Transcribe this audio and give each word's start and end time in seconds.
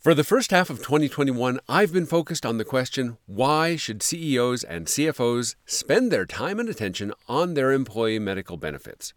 For 0.00 0.14
the 0.14 0.24
first 0.24 0.50
half 0.50 0.70
of 0.70 0.78
2021, 0.78 1.60
I've 1.68 1.92
been 1.92 2.06
focused 2.06 2.46
on 2.46 2.56
the 2.56 2.64
question 2.64 3.18
why 3.26 3.76
should 3.76 4.02
CEOs 4.02 4.64
and 4.64 4.86
CFOs 4.86 5.56
spend 5.66 6.10
their 6.10 6.24
time 6.24 6.58
and 6.58 6.70
attention 6.70 7.12
on 7.28 7.52
their 7.52 7.70
employee 7.70 8.18
medical 8.18 8.56
benefits? 8.56 9.12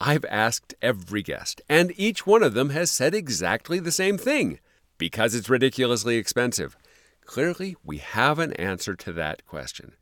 I've 0.00 0.24
asked 0.24 0.74
every 0.82 1.22
guest, 1.22 1.62
and 1.68 1.92
each 1.94 2.26
one 2.26 2.42
of 2.42 2.54
them 2.54 2.70
has 2.70 2.90
said 2.90 3.14
exactly 3.14 3.78
the 3.78 3.92
same 3.92 4.18
thing 4.18 4.58
because 4.98 5.32
it's 5.32 5.48
ridiculously 5.48 6.16
expensive. 6.16 6.76
Clearly, 7.24 7.76
we 7.84 7.98
have 7.98 8.40
an 8.40 8.52
answer 8.54 8.96
to 8.96 9.12
that 9.12 9.46
question. 9.46 9.92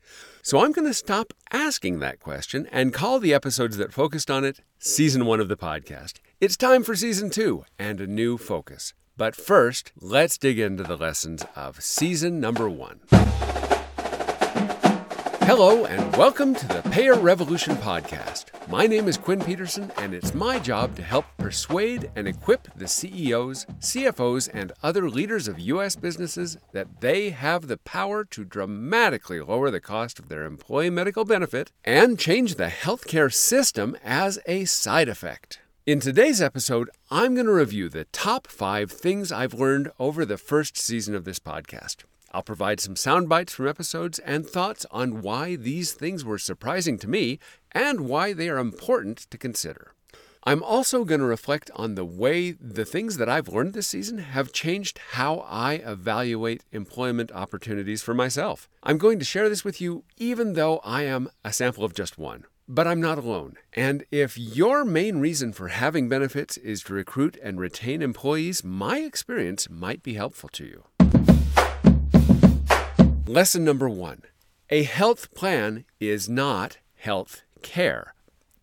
So 0.41 0.65
I'm 0.65 0.73
going 0.73 0.89
to 0.89 0.95
stop 0.95 1.35
asking 1.53 1.99
that 1.99 2.21
question 2.21 2.67
and 2.73 2.95
call 2.95 3.19
the 3.19 3.35
episodes 3.35 3.77
that 3.77 3.93
focused 3.93 4.31
on 4.31 4.43
it 4.47 4.61
Season 4.79 5.27
1 5.27 5.39
of 5.41 5.49
the 5.49 5.57
podcast. 5.59 6.21
It's 6.41 6.57
time 6.57 6.83
for 6.83 6.97
Season 6.97 7.29
2 7.29 7.67
and 7.79 8.01
a 8.01 8.07
new 8.07 8.39
focus. 8.39 8.95
But 9.17 9.37
first, 9.37 9.93
let's 10.01 10.37
dig 10.37 10.59
into 10.59 10.83
the 10.83 10.97
lessons 10.97 11.45
of 11.55 11.81
season 11.81 12.41
number 12.41 12.69
one. 12.69 12.99
Hello, 15.43 15.85
and 15.85 16.17
welcome 16.17 16.53
to 16.53 16.67
the 16.67 16.83
Payer 16.91 17.15
Revolution 17.15 17.77
podcast. 17.77 18.47
My 18.69 18.89
name 18.89 19.07
is 19.07 19.17
Quinn 19.17 19.41
Peterson, 19.41 19.93
and 19.99 20.15
it's 20.15 20.35
my 20.35 20.59
job 20.59 20.97
to 20.97 21.03
help 21.05 21.27
persuade 21.39 22.11
and 22.17 22.27
equip 22.27 22.67
the 22.75 22.89
CEOs, 22.89 23.67
CFOs, 23.79 24.51
and 24.53 24.73
other 24.83 25.09
leaders 25.09 25.47
of 25.47 25.61
U.S. 25.61 25.95
businesses 25.95 26.59
that 26.73 27.01
they 27.01 27.31
have 27.31 27.69
the 27.69 27.77
power 27.77 28.25
to 28.25 28.45
dramatically 28.45 29.41
lower 29.41 29.71
the 29.71 29.81
cost 29.81 30.19
of 30.19 30.29
their 30.29 30.43
employee 30.43 30.91
medical 30.91 31.25
benefit 31.25 31.71
and 31.85 32.19
change 32.19 32.57
the 32.57 32.67
healthcare 32.67 33.33
system 33.33 33.97
as 34.03 34.41
a 34.47 34.65
side 34.65 35.09
effect. 35.09 35.61
In 35.87 36.01
today's 36.01 36.41
episode, 36.41 36.89
I'm 37.11 37.35
going 37.35 37.45
to 37.45 37.53
review 37.53 37.91
the 37.91 38.05
top 38.07 38.47
five 38.47 38.91
things 38.91 39.31
I've 39.31 39.53
learned 39.53 39.91
over 39.99 40.25
the 40.25 40.39
first 40.39 40.79
season 40.79 41.15
of 41.15 41.27
this 41.27 41.39
podcast. 41.39 42.05
I'll 42.33 42.43
provide 42.43 42.81
some 42.81 42.97
sound 42.97 43.29
bites 43.29 43.53
from 43.53 43.69
episodes 43.69 44.19
and 44.21 44.47
thoughts 44.47 44.87
on 44.91 45.21
why 45.21 45.57
these 45.57 45.93
things 45.93 46.25
were 46.25 46.39
surprising 46.39 46.97
to 47.01 47.11
me 47.11 47.39
and 47.73 48.09
why 48.09 48.33
they 48.33 48.49
are 48.49 48.57
important 48.57 49.27
to 49.31 49.37
consider. 49.37 49.93
I'm 50.45 50.63
also 50.63 51.05
going 51.05 51.21
to 51.21 51.27
reflect 51.27 51.71
on 51.77 51.97
the 51.97 52.05
way 52.07 52.53
the 52.53 52.87
things 52.87 53.19
that 53.19 53.29
I've 53.29 53.49
learned 53.49 53.75
this 53.75 53.89
season 53.89 54.17
have 54.17 54.55
changed 54.55 54.99
how 55.11 55.41
I 55.47 55.75
evaluate 55.75 56.65
employment 56.73 57.31
opportunities 57.31 58.03
for 58.03 58.15
myself. 58.15 58.71
I'm 58.83 58.97
going 58.97 59.19
to 59.19 59.25
share 59.27 59.51
this 59.51 59.67
with 59.67 59.83
you 59.83 60.05
even 60.17 60.55
though 60.55 60.79
I 60.79 61.03
am 61.03 61.29
a 61.45 61.53
sample 61.53 61.85
of 61.85 61.93
just 61.93 62.17
one. 62.17 62.47
But 62.67 62.87
I'm 62.87 63.01
not 63.01 63.19
alone. 63.19 63.57
And 63.75 64.05
if 64.11 64.39
your 64.39 64.87
main 64.87 65.19
reason 65.19 65.53
for 65.53 65.69
having 65.69 66.09
benefits 66.09 66.57
is 66.57 66.83
to 66.85 66.95
recruit 66.95 67.37
and 67.43 67.61
retain 67.61 68.01
employees, 68.01 68.65
my 68.65 69.01
experience 69.01 69.69
might 69.69 70.03
be 70.03 70.15
helpful 70.15 70.49
to 70.51 70.65
you. 70.65 70.85
Lesson 73.27 73.65
number 73.65 73.89
one 73.89 74.23
A 74.71 74.85
health 74.85 75.35
plan 75.35 75.85
is 76.01 76.29
not 76.29 76.79
health 76.95 77.43
care. 77.61 78.15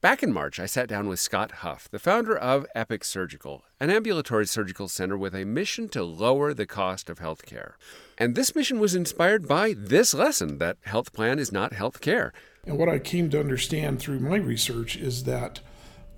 Back 0.02 0.24
in 0.24 0.34
March, 0.34 0.60
I 0.60 0.66
sat 0.66 0.90
down 0.90 1.08
with 1.08 1.20
Scott 1.20 1.52
Huff, 1.58 1.88
the 1.88 2.00
founder 2.00 2.36
of 2.36 2.66
Epic 2.74 3.04
Surgical, 3.04 3.66
an 3.80 3.92
ambulatory 3.92 4.48
surgical 4.48 4.88
center 4.88 5.16
with 5.16 5.36
a 5.36 5.46
mission 5.46 5.88
to 5.90 6.04
lower 6.04 6.56
the 6.56 6.66
cost 6.66 7.08
of 7.08 7.20
health 7.20 7.46
care. 7.46 7.78
And 8.22 8.36
this 8.36 8.53
mission 8.53 8.80
was 8.80 8.94
inspired 8.94 9.47
by 9.47 9.73
this 9.75 10.14
lesson 10.14 10.59
that 10.59 10.77
health 10.83 11.11
plan 11.11 11.39
is 11.39 11.52
not 11.52 11.73
health 11.73 12.02
care. 12.02 12.31
And 12.67 12.77
what 12.77 12.88
I 12.88 13.00
came 13.00 13.31
to 13.31 13.39
understand 13.39 14.00
through 14.00 14.19
my 14.19 14.36
research 14.36 14.95
is 14.95 15.23
that 15.23 15.61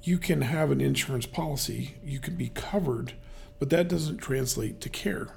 you 0.02 0.18
can 0.18 0.42
have 0.42 0.70
an 0.70 0.82
insurance 0.82 1.26
policy, 1.26 1.96
you 2.04 2.20
can 2.20 2.36
be 2.36 2.50
covered, 2.50 3.14
but 3.58 3.70
that 3.70 3.88
doesn't 3.88 4.18
translate 4.18 4.82
to 4.82 4.90
care. 4.90 5.30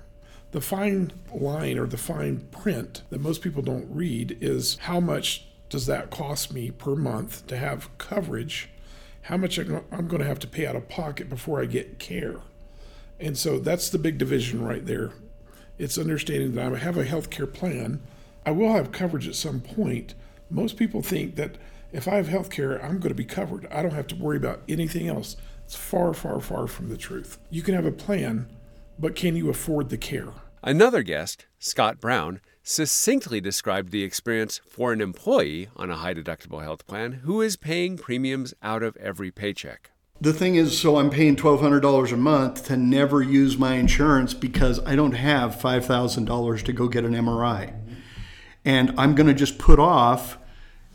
The 0.50 0.60
fine 0.60 1.12
line 1.32 1.78
or 1.78 1.86
the 1.86 1.96
fine 1.96 2.48
print 2.50 3.02
that 3.10 3.20
most 3.20 3.42
people 3.42 3.62
don't 3.62 3.86
read 3.88 4.36
is 4.40 4.76
how 4.78 4.98
much 4.98 5.46
does 5.68 5.86
that 5.86 6.10
cost 6.10 6.52
me 6.52 6.72
per 6.72 6.96
month 6.96 7.46
to 7.46 7.56
have 7.56 7.96
coverage? 7.96 8.70
How 9.22 9.36
much 9.36 9.56
I'm 9.56 10.08
going 10.08 10.18
to 10.18 10.24
have 10.24 10.40
to 10.40 10.48
pay 10.48 10.66
out 10.66 10.74
of 10.74 10.88
pocket 10.88 11.28
before 11.28 11.62
I 11.62 11.66
get 11.66 12.00
care? 12.00 12.40
And 13.20 13.38
so 13.38 13.60
that's 13.60 13.88
the 13.88 13.98
big 13.98 14.18
division 14.18 14.64
right 14.64 14.84
there. 14.84 15.12
It's 15.78 15.98
understanding 15.98 16.54
that 16.54 16.72
I 16.72 16.78
have 16.78 16.96
a 16.96 17.04
health 17.04 17.30
care 17.30 17.46
plan. 17.46 18.00
I 18.44 18.50
will 18.50 18.72
have 18.72 18.92
coverage 18.92 19.28
at 19.28 19.34
some 19.34 19.60
point, 19.60 20.14
most 20.50 20.76
people 20.76 21.02
think 21.02 21.36
that 21.36 21.56
if 21.92 22.06
I 22.06 22.16
have 22.16 22.28
health 22.28 22.50
care, 22.50 22.82
I'm 22.82 22.98
going 22.98 23.10
to 23.10 23.14
be 23.14 23.24
covered. 23.24 23.66
I 23.70 23.82
don't 23.82 23.92
have 23.92 24.06
to 24.08 24.16
worry 24.16 24.36
about 24.36 24.62
anything 24.68 25.08
else. 25.08 25.36
It's 25.64 25.74
far, 25.74 26.14
far, 26.14 26.40
far 26.40 26.66
from 26.66 26.88
the 26.88 26.96
truth. 26.96 27.38
You 27.50 27.62
can 27.62 27.74
have 27.74 27.86
a 27.86 27.92
plan, 27.92 28.48
but 28.98 29.16
can 29.16 29.34
you 29.34 29.48
afford 29.50 29.88
the 29.88 29.98
care? 29.98 30.32
Another 30.62 31.02
guest, 31.02 31.46
Scott 31.58 32.00
Brown, 32.00 32.40
succinctly 32.62 33.40
described 33.40 33.90
the 33.90 34.02
experience 34.02 34.60
for 34.68 34.92
an 34.92 35.00
employee 35.00 35.68
on 35.76 35.90
a 35.90 35.96
high 35.96 36.14
deductible 36.14 36.62
health 36.62 36.86
plan 36.86 37.12
who 37.24 37.40
is 37.40 37.56
paying 37.56 37.96
premiums 37.96 38.54
out 38.62 38.82
of 38.82 38.96
every 38.96 39.30
paycheck. 39.30 39.90
The 40.20 40.32
thing 40.32 40.54
is, 40.54 40.78
so 40.78 40.96
I'm 40.96 41.10
paying 41.10 41.36
$1,200 41.36 42.12
a 42.12 42.16
month 42.16 42.64
to 42.66 42.76
never 42.76 43.22
use 43.22 43.58
my 43.58 43.74
insurance 43.74 44.32
because 44.32 44.80
I 44.86 44.96
don't 44.96 45.12
have 45.12 45.56
$5,000 45.56 46.62
to 46.62 46.72
go 46.72 46.88
get 46.88 47.04
an 47.04 47.12
MRI 47.12 47.74
and 48.66 48.92
I'm 48.98 49.14
going 49.14 49.28
to 49.28 49.34
just 49.34 49.58
put 49.58 49.78
off 49.78 50.38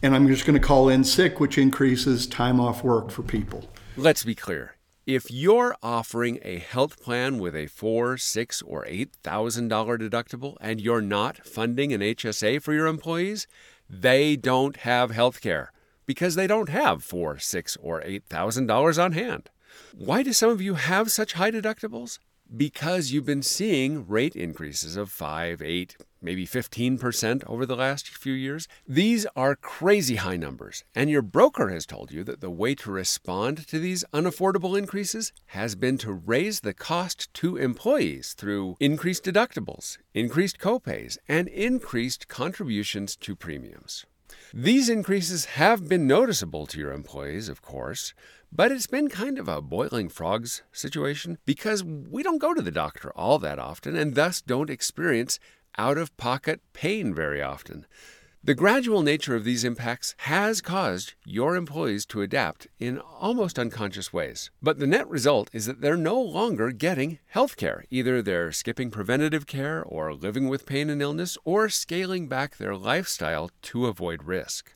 and 0.03 0.13
I'm 0.13 0.27
just 0.27 0.45
going 0.45 0.59
to 0.59 0.67
call 0.67 0.89
in 0.89 1.03
sick, 1.03 1.39
which 1.39 1.57
increases 1.57 2.27
time 2.27 2.59
off 2.59 2.83
work 2.83 3.09
for 3.09 3.23
people. 3.23 3.69
Let's 3.95 4.23
be 4.23 4.35
clear. 4.35 4.75
If 5.05 5.31
you're 5.31 5.75
offering 5.81 6.39
a 6.43 6.59
health 6.59 7.01
plan 7.01 7.39
with 7.39 7.55
a 7.55 7.67
four, 7.67 8.17
six, 8.17 8.61
or 8.61 8.85
eight 8.87 9.13
thousand 9.23 9.69
dollar 9.69 9.97
deductible 9.97 10.57
and 10.61 10.79
you're 10.79 11.01
not 11.01 11.45
funding 11.45 11.93
an 11.93 12.01
HSA 12.01 12.61
for 12.61 12.73
your 12.73 12.87
employees, 12.87 13.47
they 13.89 14.35
don't 14.35 14.77
have 14.77 15.11
health 15.11 15.41
care 15.41 15.71
because 16.05 16.35
they 16.35 16.47
don't 16.47 16.69
have 16.69 17.03
four, 17.03 17.39
six, 17.39 17.77
or 17.81 18.01
eight 18.03 18.25
thousand 18.25 18.67
dollars 18.67 18.97
on 18.97 19.13
hand. 19.13 19.49
Why 19.95 20.23
do 20.23 20.33
some 20.33 20.49
of 20.49 20.61
you 20.61 20.75
have 20.75 21.11
such 21.11 21.33
high 21.33 21.51
deductibles? 21.51 22.19
Because 22.55 23.11
you've 23.11 23.25
been 23.25 23.43
seeing 23.43 24.05
rate 24.05 24.35
increases 24.35 24.97
of 24.97 25.09
5, 25.09 25.61
8, 25.61 25.95
maybe 26.21 26.45
15% 26.45 27.43
over 27.47 27.65
the 27.65 27.77
last 27.77 28.09
few 28.09 28.33
years. 28.33 28.67
These 28.85 29.25
are 29.37 29.55
crazy 29.55 30.17
high 30.17 30.35
numbers, 30.35 30.83
and 30.93 31.09
your 31.09 31.21
broker 31.21 31.69
has 31.69 31.85
told 31.85 32.11
you 32.11 32.25
that 32.25 32.41
the 32.41 32.49
way 32.49 32.75
to 32.75 32.91
respond 32.91 33.65
to 33.67 33.79
these 33.79 34.03
unaffordable 34.13 34.77
increases 34.77 35.31
has 35.47 35.75
been 35.75 35.97
to 35.99 36.11
raise 36.11 36.59
the 36.59 36.73
cost 36.73 37.33
to 37.35 37.55
employees 37.55 38.33
through 38.33 38.75
increased 38.81 39.23
deductibles, 39.23 39.97
increased 40.13 40.59
copays, 40.59 41.17
and 41.29 41.47
increased 41.47 42.27
contributions 42.27 43.15
to 43.15 43.33
premiums. 43.33 44.05
These 44.53 44.89
increases 44.89 45.45
have 45.45 45.87
been 45.87 46.07
noticeable 46.07 46.65
to 46.67 46.79
your 46.79 46.91
employees, 46.91 47.49
of 47.49 47.61
course, 47.61 48.13
but 48.51 48.71
it's 48.71 48.87
been 48.87 49.09
kind 49.09 49.39
of 49.39 49.47
a 49.47 49.61
boiling 49.61 50.09
frogs 50.09 50.61
situation 50.71 51.37
because 51.45 51.83
we 51.83 52.21
don't 52.21 52.37
go 52.37 52.53
to 52.53 52.61
the 52.61 52.71
doctor 52.71 53.11
all 53.15 53.39
that 53.39 53.59
often 53.59 53.95
and 53.95 54.15
thus 54.15 54.41
don't 54.41 54.69
experience 54.69 55.39
out 55.77 55.97
of 55.97 56.15
pocket 56.17 56.59
pain 56.73 57.13
very 57.13 57.41
often. 57.41 57.85
The 58.43 58.55
gradual 58.55 59.03
nature 59.03 59.35
of 59.35 59.43
these 59.43 59.63
impacts 59.63 60.15
has 60.21 60.61
caused 60.61 61.13
your 61.23 61.55
employees 61.55 62.07
to 62.07 62.23
adapt 62.23 62.65
in 62.79 62.97
almost 62.97 63.59
unconscious 63.59 64.11
ways. 64.11 64.49
But 64.63 64.79
the 64.79 64.87
net 64.87 65.07
result 65.07 65.51
is 65.53 65.67
that 65.67 65.81
they're 65.81 65.95
no 65.95 66.19
longer 66.19 66.71
getting 66.71 67.19
health 67.27 67.55
care. 67.55 67.85
Either 67.91 68.19
they're 68.19 68.51
skipping 68.51 68.89
preventative 68.89 69.45
care 69.45 69.83
or 69.83 70.15
living 70.15 70.47
with 70.47 70.65
pain 70.65 70.89
and 70.89 71.03
illness 71.03 71.37
or 71.45 71.69
scaling 71.69 72.27
back 72.27 72.57
their 72.57 72.75
lifestyle 72.75 73.51
to 73.61 73.85
avoid 73.85 74.23
risk. 74.23 74.73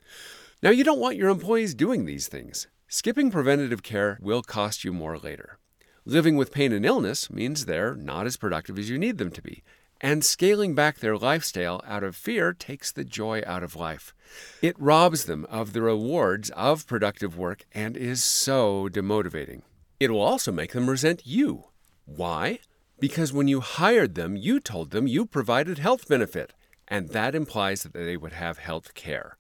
Now, 0.62 0.70
you 0.70 0.84
don't 0.84 1.00
want 1.00 1.18
your 1.18 1.30
employees 1.30 1.74
doing 1.74 2.06
these 2.06 2.28
things. 2.28 2.68
Skipping 2.88 3.32
preventative 3.32 3.82
care 3.82 4.20
will 4.22 4.44
cost 4.44 4.84
you 4.84 4.94
more 4.94 5.18
later. 5.18 5.58
Living 6.06 6.38
with 6.38 6.52
pain 6.52 6.72
and 6.72 6.86
illness 6.86 7.32
means 7.32 7.66
they're 7.66 7.96
not 7.96 8.28
as 8.28 8.38
productive 8.38 8.78
as 8.78 8.92
you 8.92 9.00
need 9.00 9.18
them 9.18 9.32
to 9.32 9.42
be, 9.42 9.64
and 10.06 10.24
scaling 10.24 10.76
back 10.76 11.00
their 11.00 11.18
lifestyle 11.18 11.82
out 11.84 12.04
of 12.04 12.16
fear 12.16 12.54
takes 12.54 12.92
the 12.92 13.04
joy 13.04 13.42
out 13.48 13.64
of 13.64 13.76
life. 13.76 14.14
It 14.62 14.80
robs 14.80 15.26
them 15.26 15.48
of 15.50 15.74
the 15.74 15.82
rewards 15.82 16.52
of 16.52 16.86
productive 16.86 17.36
work 17.36 17.66
and 17.74 17.98
is 17.98 18.24
so 18.24 18.88
demotivating. 18.88 19.64
It 20.00 20.12
will 20.12 20.22
also 20.22 20.52
make 20.52 20.74
them 20.74 20.92
resent 20.92 21.24
you. 21.26 21.70
Why? 22.06 22.60
Because 23.00 23.34
when 23.34 23.48
you 23.48 23.62
hired 23.62 24.14
them, 24.14 24.36
you 24.36 24.60
told 24.60 24.92
them 24.92 25.08
you 25.08 25.26
provided 25.26 25.80
health 25.80 26.08
benefit, 26.08 26.54
and 26.88 27.10
that 27.10 27.34
implies 27.34 27.82
that 27.82 27.94
they 27.94 28.16
would 28.16 28.34
have 28.34 28.60
health 28.60 28.94
care. 28.94 29.40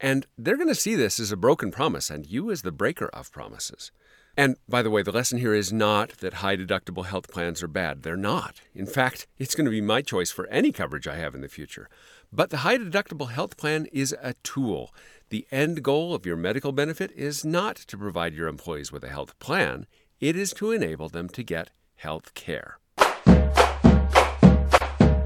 And 0.00 0.26
they're 0.36 0.56
going 0.56 0.66
to 0.66 0.74
see 0.74 0.96
this 0.96 1.20
as 1.20 1.30
a 1.30 1.36
broken 1.36 1.70
promise, 1.70 2.10
and 2.10 2.26
you 2.26 2.50
as 2.50 2.62
the 2.62 2.72
breaker 2.72 3.08
of 3.12 3.30
promises. 3.30 3.92
And 4.36 4.56
by 4.66 4.82
the 4.82 4.90
way, 4.90 5.02
the 5.02 5.12
lesson 5.12 5.38
here 5.38 5.52
is 5.52 5.72
not 5.72 6.18
that 6.18 6.34
high 6.34 6.56
deductible 6.56 7.04
health 7.04 7.30
plans 7.30 7.62
are 7.62 7.68
bad. 7.68 8.02
They're 8.02 8.16
not. 8.16 8.62
In 8.74 8.86
fact, 8.86 9.26
it's 9.38 9.54
going 9.54 9.66
to 9.66 9.70
be 9.70 9.82
my 9.82 10.00
choice 10.00 10.30
for 10.30 10.46
any 10.46 10.72
coverage 10.72 11.06
I 11.06 11.16
have 11.16 11.34
in 11.34 11.42
the 11.42 11.48
future. 11.48 11.88
But 12.32 12.48
the 12.48 12.58
high 12.58 12.78
deductible 12.78 13.30
health 13.30 13.58
plan 13.58 13.86
is 13.92 14.16
a 14.22 14.34
tool. 14.42 14.94
The 15.28 15.46
end 15.50 15.82
goal 15.82 16.14
of 16.14 16.24
your 16.24 16.36
medical 16.36 16.72
benefit 16.72 17.10
is 17.12 17.44
not 17.44 17.76
to 17.76 17.98
provide 17.98 18.32
your 18.34 18.48
employees 18.48 18.90
with 18.90 19.04
a 19.04 19.10
health 19.10 19.38
plan, 19.38 19.86
it 20.18 20.36
is 20.36 20.52
to 20.54 20.70
enable 20.70 21.08
them 21.08 21.28
to 21.30 21.42
get 21.42 21.70
health 21.96 22.32
care. 22.34 22.78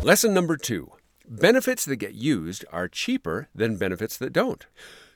Lesson 0.03 0.33
number 0.35 0.57
two 0.57 0.93
benefits 1.29 1.85
that 1.85 1.97
get 1.97 2.15
used 2.15 2.65
are 2.73 2.89
cheaper 2.89 3.49
than 3.55 3.77
benefits 3.77 4.17
that 4.17 4.33
don't. 4.33 4.67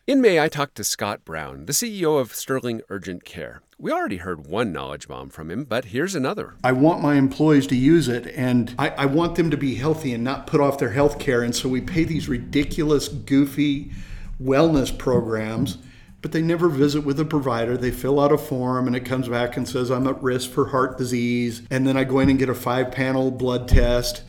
In 0.07 0.21
May, 0.21 0.41
I 0.41 0.49
talked 0.49 0.75
to 0.77 0.85
Scott 0.85 1.25
Brown, 1.25 1.67
the 1.67 1.73
CEO 1.73 2.21
of 2.21 2.35
Sterling 2.35 2.83
Urgent 2.89 3.25
Care. 3.25 3.63
We 3.83 3.93
already 3.93 4.19
heard 4.19 4.47
one 4.47 4.75
knowledge 4.75 5.09
bomb 5.09 5.31
from 5.31 5.51
him, 5.51 5.65
but 5.65 5.87
here's 5.87 6.15
another. 6.15 6.53
I 6.63 6.73
want 6.73 7.01
my 7.01 7.15
employees 7.15 7.67
to 7.69 7.75
use 7.75 8.09
it 8.09 8.27
and 8.37 8.75
I, 8.79 8.91
I 8.91 9.07
want 9.07 9.37
them 9.37 9.51
to 9.51 9.57
be 9.57 9.77
healthy 9.77 10.13
and 10.13 10.23
not 10.23 10.47
put 10.47 10.61
off 10.61 10.77
their 10.77 10.91
health 10.91 11.19
care. 11.19 11.41
And 11.41 11.57
so 11.57 11.67
we 11.67 11.81
pay 11.81 12.05
these 12.05 12.29
ridiculous, 12.29 13.09
goofy 13.09 13.91
wellness 14.39 14.97
programs, 14.97 15.79
but 16.21 16.33
they 16.33 16.43
never 16.43 16.69
visit 16.69 17.07
with 17.07 17.19
a 17.21 17.25
provider. 17.25 17.79
They 17.79 17.91
fill 17.91 18.21
out 18.21 18.33
a 18.33 18.37
form 18.37 18.87
and 18.87 18.95
it 18.95 19.07
comes 19.07 19.29
back 19.29 19.57
and 19.57 19.67
says, 19.67 19.91
I'm 19.91 20.07
at 20.07 20.23
risk 20.23 20.51
for 20.51 20.67
heart 20.67 20.99
disease. 20.99 21.63
And 21.71 21.87
then 21.87 21.97
I 21.97 22.05
go 22.05 22.19
in 22.19 22.29
and 22.29 22.39
get 22.39 22.51
a 22.51 22.55
five 22.55 22.93
panel 22.93 23.31
blood 23.31 23.67
test. 23.67 24.25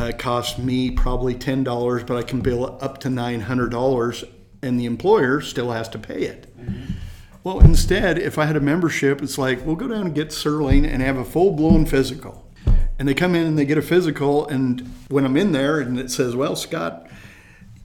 Uh, 0.00 0.04
it 0.04 0.18
costs 0.18 0.58
me 0.58 0.90
probably 0.90 1.34
$10, 1.34 2.06
but 2.06 2.16
I 2.16 2.22
can 2.22 2.40
bill 2.40 2.78
up 2.80 2.96
to 3.00 3.08
$900 3.08 4.32
and 4.62 4.80
the 4.80 4.86
employer 4.86 5.42
still 5.42 5.72
has 5.72 5.86
to 5.90 5.98
pay 5.98 6.22
it. 6.22 6.56
Mm-hmm. 6.58 6.92
Well, 7.46 7.60
instead, 7.60 8.18
if 8.18 8.38
I 8.38 8.46
had 8.46 8.56
a 8.56 8.60
membership, 8.60 9.22
it's 9.22 9.38
like, 9.38 9.64
we'll 9.64 9.76
go 9.76 9.86
down 9.86 10.06
and 10.06 10.14
get 10.16 10.32
Sterling 10.32 10.84
and 10.84 11.00
have 11.00 11.16
a 11.16 11.24
full 11.24 11.52
blown 11.52 11.86
physical. 11.86 12.44
And 12.98 13.06
they 13.06 13.14
come 13.14 13.36
in 13.36 13.46
and 13.46 13.56
they 13.56 13.64
get 13.64 13.78
a 13.78 13.82
physical, 13.82 14.48
and 14.48 14.80
when 15.10 15.24
I'm 15.24 15.36
in 15.36 15.52
there 15.52 15.78
and 15.78 15.96
it 15.96 16.10
says, 16.10 16.34
well, 16.34 16.56
Scott, 16.56 17.06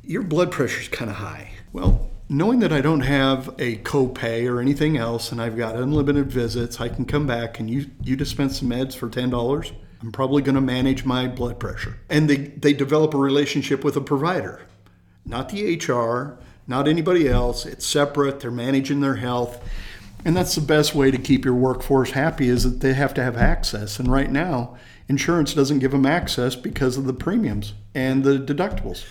your 0.02 0.24
blood 0.24 0.50
pressure's 0.52 0.88
kind 0.88 1.12
of 1.12 1.18
high. 1.18 1.52
Well, 1.74 2.10
knowing 2.28 2.58
that 2.62 2.74
I 2.74 2.82
don't 2.82 3.02
have 3.02 3.50
a 3.60 3.76
copay 3.84 4.52
or 4.52 4.60
anything 4.60 4.98
else 4.98 5.32
and 5.32 5.40
I've 5.40 5.56
got 5.56 5.76
unlimited 5.76 6.32
visits, 6.32 6.82
I 6.82 6.90
can 6.90 7.06
come 7.06 7.28
back 7.28 7.60
and 7.60 7.70
you, 7.70 7.86
you 8.04 8.16
dispense 8.16 8.62
some 8.62 8.70
meds 8.70 8.96
for 8.96 9.10
$10. 9.10 9.74
I'm 10.02 10.12
probably 10.12 10.42
going 10.42 10.56
to 10.56 10.62
manage 10.62 11.06
my 11.06 11.28
blood 11.28 11.60
pressure. 11.60 12.00
And 12.10 12.28
they, 12.28 12.38
they 12.38 12.74
develop 12.74 13.14
a 13.14 13.20
relationship 13.20 13.84
with 13.84 13.96
a 13.96 14.02
provider, 14.02 14.62
not 15.24 15.50
the 15.50 15.76
HR, 15.76 16.40
not 16.68 16.88
anybody 16.88 17.28
else. 17.28 17.66
It's 17.66 17.86
separate. 17.86 18.40
They're 18.40 18.52
managing 18.52 19.02
their 19.02 19.16
health. 19.16 19.64
And 20.24 20.38
that's 20.38 20.56
the 20.56 20.62
best 20.62 20.94
way 20.94 21.10
to 21.10 21.18
keep 21.18 21.44
your 21.44 21.56
workforce 21.56 22.12
happy 22.12 22.48
is 22.48 22.64
that 22.64 22.80
they 22.80 22.94
have 22.94 23.14
to 23.16 23.24
have 23.24 23.38
access. 23.38 24.00
And 24.00 24.12
right 24.12 24.30
now, 24.30 24.78
insurance 25.08 25.54
doesn't 25.54 25.80
give 25.80 25.92
them 25.92 26.06
access 26.06 26.56
because 26.56 26.96
of 26.98 27.06
the 27.06 27.14
premiums 27.14 27.74
and 27.96 28.24
the 28.24 28.38
deductibles. 28.38 29.04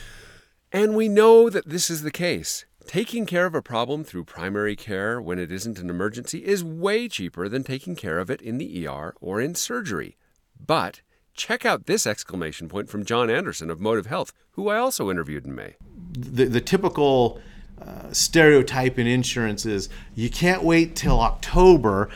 And 0.73 0.95
we 0.95 1.09
know 1.09 1.51
that 1.51 1.69
this 1.69 1.91
is 1.91 2.03
the 2.03 2.13
case. 2.13 2.65
Taking 2.87 3.27
care 3.27 3.47
of 3.47 3.55
a 3.55 3.63
problem 3.63 4.05
through 4.05 4.25
primary 4.25 4.77
care 4.77 5.21
when 5.21 5.39
it 5.39 5.53
isn't 5.53 5.79
an 5.79 5.91
emergency 5.91 6.45
is 6.45 6.65
way 6.65 7.09
cheaper 7.09 7.49
than 7.49 7.65
taking 7.65 7.97
care 7.97 8.19
of 8.19 8.31
it 8.31 8.41
in 8.41 8.59
the 8.59 8.87
ER 8.87 9.15
or 9.21 9.41
in 9.41 9.55
surgery. 9.55 10.17
But 10.65 11.01
check 11.35 11.65
out 11.65 11.87
this 11.87 12.07
exclamation 12.07 12.69
point 12.69 12.89
from 12.89 13.05
John 13.05 13.31
Anderson 13.31 13.71
of 13.71 13.81
Motive 13.81 14.07
Health, 14.07 14.33
who 14.53 14.69
I 14.69 14.79
also 14.79 15.11
interviewed 15.11 15.47
in 15.47 15.55
May. 15.55 15.77
The, 16.13 16.47
the 16.47 16.61
typical 16.61 17.41
uh, 17.81 18.13
stereotype 18.13 18.99
in 18.99 19.07
insurance 19.07 19.65
is 19.65 19.89
you 20.15 20.29
can't 20.29 20.63
wait 20.63 20.95
till 20.95 21.19
October 21.19 22.11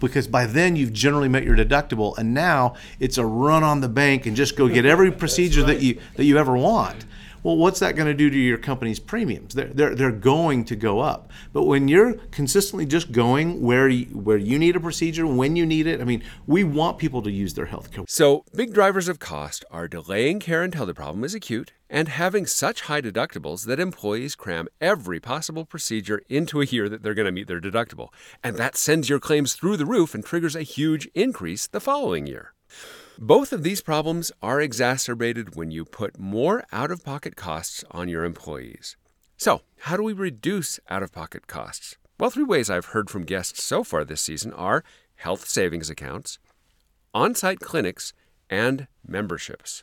because 0.00 0.28
by 0.28 0.44
then 0.44 0.76
you've 0.76 0.92
generally 0.92 1.28
met 1.28 1.44
your 1.44 1.56
deductible, 1.56 2.16
and 2.18 2.34
now 2.34 2.74
it's 3.00 3.16
a 3.16 3.24
run 3.24 3.62
on 3.64 3.80
the 3.80 3.88
bank 3.88 4.26
and 4.26 4.36
just 4.36 4.54
go 4.54 4.68
get 4.68 4.84
every 4.84 5.10
procedure 5.10 5.62
right. 5.62 5.68
that 5.68 5.82
you 5.82 5.98
that 6.16 6.24
you 6.24 6.36
ever 6.36 6.56
want. 6.56 7.06
Well, 7.42 7.56
what's 7.56 7.80
that 7.80 7.96
going 7.96 8.06
to 8.08 8.14
do 8.14 8.30
to 8.30 8.38
your 8.38 8.58
company's 8.58 8.98
premiums? 8.98 9.54
They're, 9.54 9.68
they're, 9.68 9.94
they're 9.94 10.12
going 10.12 10.64
to 10.66 10.76
go 10.76 11.00
up. 11.00 11.30
But 11.52 11.64
when 11.64 11.88
you're 11.88 12.14
consistently 12.30 12.86
just 12.86 13.12
going 13.12 13.62
where 13.62 13.88
you, 13.88 14.06
where 14.06 14.36
you 14.36 14.58
need 14.58 14.76
a 14.76 14.80
procedure, 14.80 15.26
when 15.26 15.56
you 15.56 15.64
need 15.64 15.86
it, 15.86 16.00
I 16.00 16.04
mean, 16.04 16.22
we 16.46 16.64
want 16.64 16.98
people 16.98 17.22
to 17.22 17.30
use 17.30 17.54
their 17.54 17.66
health 17.66 17.92
care. 17.92 18.04
So, 18.08 18.44
big 18.54 18.72
drivers 18.72 19.08
of 19.08 19.18
cost 19.18 19.64
are 19.70 19.88
delaying 19.88 20.40
care 20.40 20.62
until 20.62 20.86
the 20.86 20.94
problem 20.94 21.24
is 21.24 21.34
acute 21.34 21.72
and 21.90 22.08
having 22.08 22.46
such 22.46 22.82
high 22.82 23.00
deductibles 23.00 23.66
that 23.66 23.80
employees 23.80 24.34
cram 24.34 24.68
every 24.80 25.20
possible 25.20 25.64
procedure 25.64 26.22
into 26.28 26.60
a 26.60 26.66
year 26.66 26.88
that 26.88 27.02
they're 27.02 27.14
going 27.14 27.26
to 27.26 27.32
meet 27.32 27.48
their 27.48 27.60
deductible. 27.60 28.08
And 28.42 28.56
that 28.56 28.76
sends 28.76 29.08
your 29.08 29.20
claims 29.20 29.54
through 29.54 29.76
the 29.76 29.86
roof 29.86 30.14
and 30.14 30.24
triggers 30.24 30.56
a 30.56 30.62
huge 30.62 31.08
increase 31.14 31.66
the 31.66 31.80
following 31.80 32.26
year. 32.26 32.52
Both 33.20 33.52
of 33.52 33.64
these 33.64 33.80
problems 33.80 34.30
are 34.40 34.60
exacerbated 34.60 35.56
when 35.56 35.72
you 35.72 35.84
put 35.84 36.20
more 36.20 36.62
out 36.70 36.92
of 36.92 37.04
pocket 37.04 37.34
costs 37.34 37.82
on 37.90 38.08
your 38.08 38.22
employees. 38.24 38.96
So, 39.36 39.62
how 39.78 39.96
do 39.96 40.04
we 40.04 40.12
reduce 40.12 40.78
out 40.88 41.02
of 41.02 41.10
pocket 41.10 41.48
costs? 41.48 41.96
Well, 42.20 42.30
three 42.30 42.44
ways 42.44 42.70
I've 42.70 42.94
heard 42.94 43.10
from 43.10 43.24
guests 43.24 43.64
so 43.64 43.82
far 43.82 44.04
this 44.04 44.22
season 44.22 44.52
are 44.52 44.84
health 45.16 45.48
savings 45.48 45.90
accounts, 45.90 46.38
on 47.12 47.34
site 47.34 47.58
clinics, 47.58 48.12
and 48.48 48.86
memberships. 49.04 49.82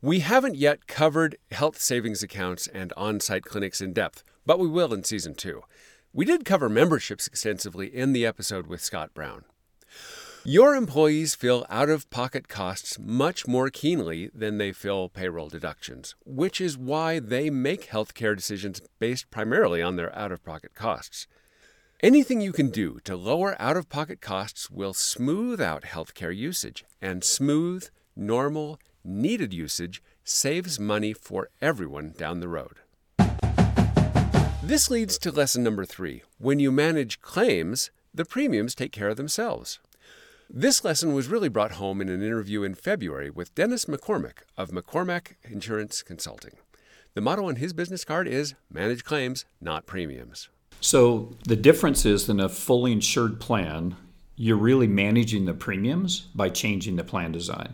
We 0.00 0.18
haven't 0.18 0.56
yet 0.56 0.88
covered 0.88 1.36
health 1.52 1.78
savings 1.78 2.24
accounts 2.24 2.66
and 2.66 2.92
on 2.96 3.20
site 3.20 3.44
clinics 3.44 3.80
in 3.80 3.92
depth, 3.92 4.24
but 4.44 4.58
we 4.58 4.66
will 4.66 4.92
in 4.92 5.04
season 5.04 5.36
two. 5.36 5.62
We 6.12 6.24
did 6.24 6.44
cover 6.44 6.68
memberships 6.68 7.28
extensively 7.28 7.86
in 7.86 8.12
the 8.12 8.26
episode 8.26 8.66
with 8.66 8.82
Scott 8.82 9.14
Brown. 9.14 9.44
Your 10.44 10.74
employees 10.74 11.36
feel 11.36 11.64
out 11.70 11.88
of 11.88 12.10
pocket 12.10 12.48
costs 12.48 12.98
much 12.98 13.46
more 13.46 13.70
keenly 13.70 14.28
than 14.34 14.58
they 14.58 14.72
feel 14.72 15.08
payroll 15.08 15.48
deductions, 15.48 16.16
which 16.26 16.60
is 16.60 16.76
why 16.76 17.20
they 17.20 17.48
make 17.48 17.90
healthcare 17.90 18.34
decisions 18.34 18.82
based 18.98 19.30
primarily 19.30 19.80
on 19.80 19.94
their 19.94 20.12
out 20.18 20.32
of 20.32 20.44
pocket 20.44 20.74
costs. 20.74 21.28
Anything 22.02 22.40
you 22.40 22.52
can 22.52 22.70
do 22.70 22.98
to 23.04 23.14
lower 23.14 23.54
out 23.60 23.76
of 23.76 23.88
pocket 23.88 24.20
costs 24.20 24.68
will 24.68 24.92
smooth 24.92 25.60
out 25.60 25.84
healthcare 25.84 26.36
usage, 26.36 26.84
and 27.00 27.22
smooth, 27.22 27.88
normal, 28.16 28.80
needed 29.04 29.54
usage 29.54 30.02
saves 30.24 30.80
money 30.80 31.12
for 31.12 31.50
everyone 31.60 32.14
down 32.18 32.40
the 32.40 32.48
road. 32.48 32.80
This 34.60 34.90
leads 34.90 35.18
to 35.18 35.30
lesson 35.30 35.62
number 35.62 35.84
three. 35.84 36.24
When 36.38 36.58
you 36.58 36.72
manage 36.72 37.20
claims, 37.20 37.92
the 38.12 38.24
premiums 38.24 38.74
take 38.74 38.90
care 38.90 39.08
of 39.08 39.16
themselves. 39.16 39.78
This 40.54 40.84
lesson 40.84 41.14
was 41.14 41.28
really 41.28 41.48
brought 41.48 41.72
home 41.72 42.02
in 42.02 42.10
an 42.10 42.22
interview 42.22 42.62
in 42.62 42.74
February 42.74 43.30
with 43.30 43.54
Dennis 43.54 43.86
McCormick 43.86 44.40
of 44.54 44.68
McCormack 44.68 45.36
Insurance 45.44 46.02
Consulting. 46.02 46.52
The 47.14 47.22
motto 47.22 47.48
on 47.48 47.56
his 47.56 47.72
business 47.72 48.04
card 48.04 48.28
is 48.28 48.54
manage 48.70 49.02
claims, 49.02 49.46
not 49.62 49.86
premiums. 49.86 50.50
So 50.78 51.34
the 51.44 51.56
difference 51.56 52.04
is 52.04 52.28
in 52.28 52.38
a 52.38 52.50
fully 52.50 52.92
insured 52.92 53.40
plan, 53.40 53.96
you're 54.36 54.58
really 54.58 54.86
managing 54.86 55.46
the 55.46 55.54
premiums 55.54 56.20
by 56.34 56.50
changing 56.50 56.96
the 56.96 57.04
plan 57.04 57.32
design 57.32 57.72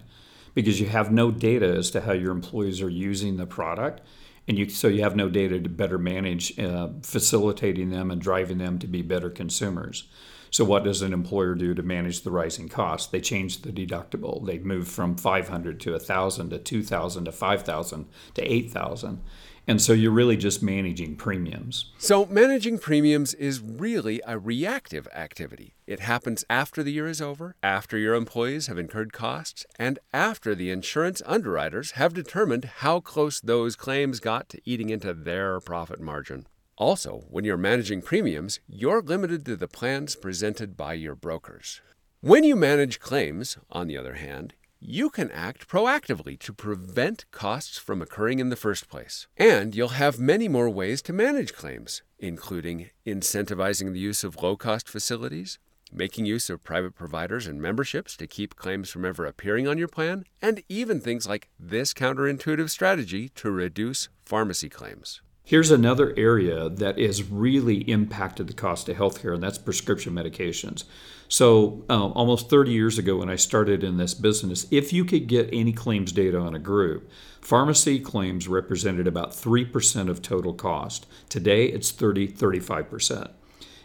because 0.54 0.80
you 0.80 0.86
have 0.86 1.10
no 1.10 1.32
data 1.32 1.66
as 1.66 1.90
to 1.90 2.02
how 2.02 2.12
your 2.12 2.30
employees 2.30 2.80
are 2.80 2.88
using 2.88 3.38
the 3.38 3.46
product 3.46 4.02
and 4.46 4.56
you 4.56 4.68
so 4.68 4.86
you 4.86 5.02
have 5.02 5.16
no 5.16 5.28
data 5.28 5.58
to 5.58 5.68
better 5.68 5.98
manage 5.98 6.56
uh, 6.60 6.90
facilitating 7.02 7.90
them 7.90 8.12
and 8.12 8.22
driving 8.22 8.58
them 8.58 8.78
to 8.78 8.86
be 8.86 9.02
better 9.02 9.30
consumers 9.30 10.04
so, 10.50 10.64
what 10.64 10.84
does 10.84 11.02
an 11.02 11.12
employer 11.12 11.54
do 11.54 11.74
to 11.74 11.82
manage 11.82 12.22
the 12.22 12.30
rising 12.30 12.68
costs? 12.68 13.10
They 13.10 13.20
change 13.20 13.62
the 13.62 13.72
deductible. 13.72 14.44
They 14.46 14.58
move 14.58 14.88
from 14.88 15.16
500 15.16 15.80
to 15.80 15.92
1,000 15.92 16.50
to 16.50 16.58
2,000 16.58 17.24
to 17.24 17.32
5,000 17.32 18.06
to 18.34 18.42
8,000. 18.42 19.20
And 19.68 19.82
so 19.82 19.92
you're 19.92 20.10
really 20.10 20.38
just 20.38 20.62
managing 20.62 21.16
premiums. 21.16 21.92
So, 21.98 22.24
managing 22.24 22.78
premiums 22.78 23.34
is 23.34 23.60
really 23.60 24.22
a 24.26 24.38
reactive 24.38 25.06
activity. 25.14 25.74
It 25.86 26.00
happens 26.00 26.42
after 26.48 26.82
the 26.82 26.92
year 26.92 27.06
is 27.06 27.20
over, 27.20 27.54
after 27.62 27.98
your 27.98 28.14
employees 28.14 28.68
have 28.68 28.78
incurred 28.78 29.12
costs, 29.12 29.66
and 29.78 29.98
after 30.10 30.54
the 30.54 30.70
insurance 30.70 31.20
underwriters 31.26 31.92
have 31.92 32.14
determined 32.14 32.64
how 32.78 33.00
close 33.00 33.40
those 33.40 33.76
claims 33.76 34.20
got 34.20 34.48
to 34.48 34.60
eating 34.64 34.88
into 34.88 35.12
their 35.12 35.60
profit 35.60 36.00
margin. 36.00 36.46
Also, 36.78 37.24
when 37.28 37.44
you're 37.44 37.56
managing 37.56 38.00
premiums, 38.00 38.60
you're 38.68 39.02
limited 39.02 39.44
to 39.44 39.56
the 39.56 39.66
plans 39.66 40.14
presented 40.14 40.76
by 40.76 40.92
your 40.92 41.16
brokers. 41.16 41.80
When 42.20 42.44
you 42.44 42.54
manage 42.54 43.00
claims, 43.00 43.58
on 43.68 43.88
the 43.88 43.98
other 43.98 44.14
hand, 44.14 44.54
you 44.78 45.10
can 45.10 45.28
act 45.32 45.66
proactively 45.66 46.38
to 46.38 46.52
prevent 46.52 47.28
costs 47.32 47.78
from 47.78 48.00
occurring 48.00 48.38
in 48.38 48.48
the 48.48 48.54
first 48.54 48.88
place. 48.88 49.26
And 49.36 49.74
you'll 49.74 49.98
have 49.98 50.20
many 50.20 50.46
more 50.46 50.70
ways 50.70 51.02
to 51.02 51.12
manage 51.12 51.52
claims, 51.52 52.02
including 52.20 52.90
incentivizing 53.04 53.92
the 53.92 53.98
use 53.98 54.22
of 54.22 54.40
low 54.40 54.56
cost 54.56 54.88
facilities, 54.88 55.58
making 55.92 56.26
use 56.26 56.48
of 56.48 56.62
private 56.62 56.94
providers 56.94 57.48
and 57.48 57.60
memberships 57.60 58.16
to 58.18 58.28
keep 58.28 58.54
claims 58.54 58.88
from 58.88 59.04
ever 59.04 59.26
appearing 59.26 59.66
on 59.66 59.78
your 59.78 59.88
plan, 59.88 60.22
and 60.40 60.62
even 60.68 61.00
things 61.00 61.26
like 61.26 61.48
this 61.58 61.92
counterintuitive 61.92 62.70
strategy 62.70 63.28
to 63.30 63.50
reduce 63.50 64.08
pharmacy 64.24 64.68
claims. 64.68 65.22
Here's 65.48 65.70
another 65.70 66.12
area 66.14 66.68
that 66.68 66.98
has 66.98 67.22
really 67.22 67.76
impacted 67.90 68.48
the 68.48 68.52
cost 68.52 68.86
of 68.90 68.98
healthcare, 68.98 69.32
and 69.32 69.42
that's 69.42 69.56
prescription 69.56 70.12
medications. 70.12 70.84
So, 71.26 71.86
uh, 71.88 72.08
almost 72.08 72.50
30 72.50 72.70
years 72.70 72.98
ago, 72.98 73.16
when 73.16 73.30
I 73.30 73.36
started 73.36 73.82
in 73.82 73.96
this 73.96 74.12
business, 74.12 74.66
if 74.70 74.92
you 74.92 75.06
could 75.06 75.26
get 75.26 75.48
any 75.50 75.72
claims 75.72 76.12
data 76.12 76.38
on 76.38 76.54
a 76.54 76.58
group, 76.58 77.10
pharmacy 77.40 77.98
claims 77.98 78.46
represented 78.46 79.06
about 79.06 79.30
3% 79.30 80.10
of 80.10 80.20
total 80.20 80.52
cost. 80.52 81.06
Today, 81.30 81.64
it's 81.64 81.92
30, 81.92 82.28
35%. 82.28 83.30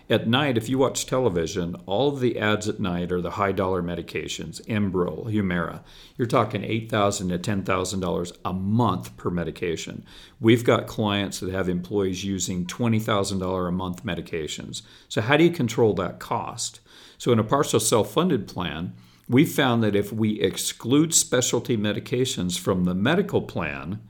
At 0.09 0.27
night, 0.27 0.57
if 0.57 0.67
you 0.67 0.77
watch 0.77 1.05
television, 1.05 1.75
all 1.85 2.09
of 2.09 2.19
the 2.19 2.37
ads 2.37 2.67
at 2.67 2.79
night 2.79 3.09
are 3.11 3.21
the 3.21 3.31
high 3.31 3.53
dollar 3.53 3.81
medications, 3.81 4.61
Enbrel, 4.67 5.31
Humira. 5.31 5.79
You're 6.17 6.27
talking 6.27 6.61
$8,000 6.61 7.29
to 7.29 7.39
$10,000 7.39 8.37
a 8.43 8.53
month 8.53 9.15
per 9.15 9.29
medication. 9.29 10.03
We've 10.41 10.65
got 10.65 10.87
clients 10.87 11.39
that 11.39 11.51
have 11.51 11.69
employees 11.69 12.25
using 12.25 12.65
$20,000 12.65 13.67
a 13.67 13.71
month 13.71 14.03
medications. 14.03 14.81
So, 15.07 15.21
how 15.21 15.37
do 15.37 15.45
you 15.45 15.51
control 15.51 15.93
that 15.93 16.19
cost? 16.19 16.81
So, 17.17 17.31
in 17.31 17.39
a 17.39 17.43
partial 17.43 17.79
self 17.79 18.11
funded 18.11 18.45
plan, 18.45 18.93
we 19.29 19.45
found 19.45 19.81
that 19.83 19.95
if 19.95 20.11
we 20.11 20.41
exclude 20.41 21.13
specialty 21.13 21.77
medications 21.77 22.59
from 22.59 22.83
the 22.83 22.93
medical 22.93 23.41
plan 23.41 24.01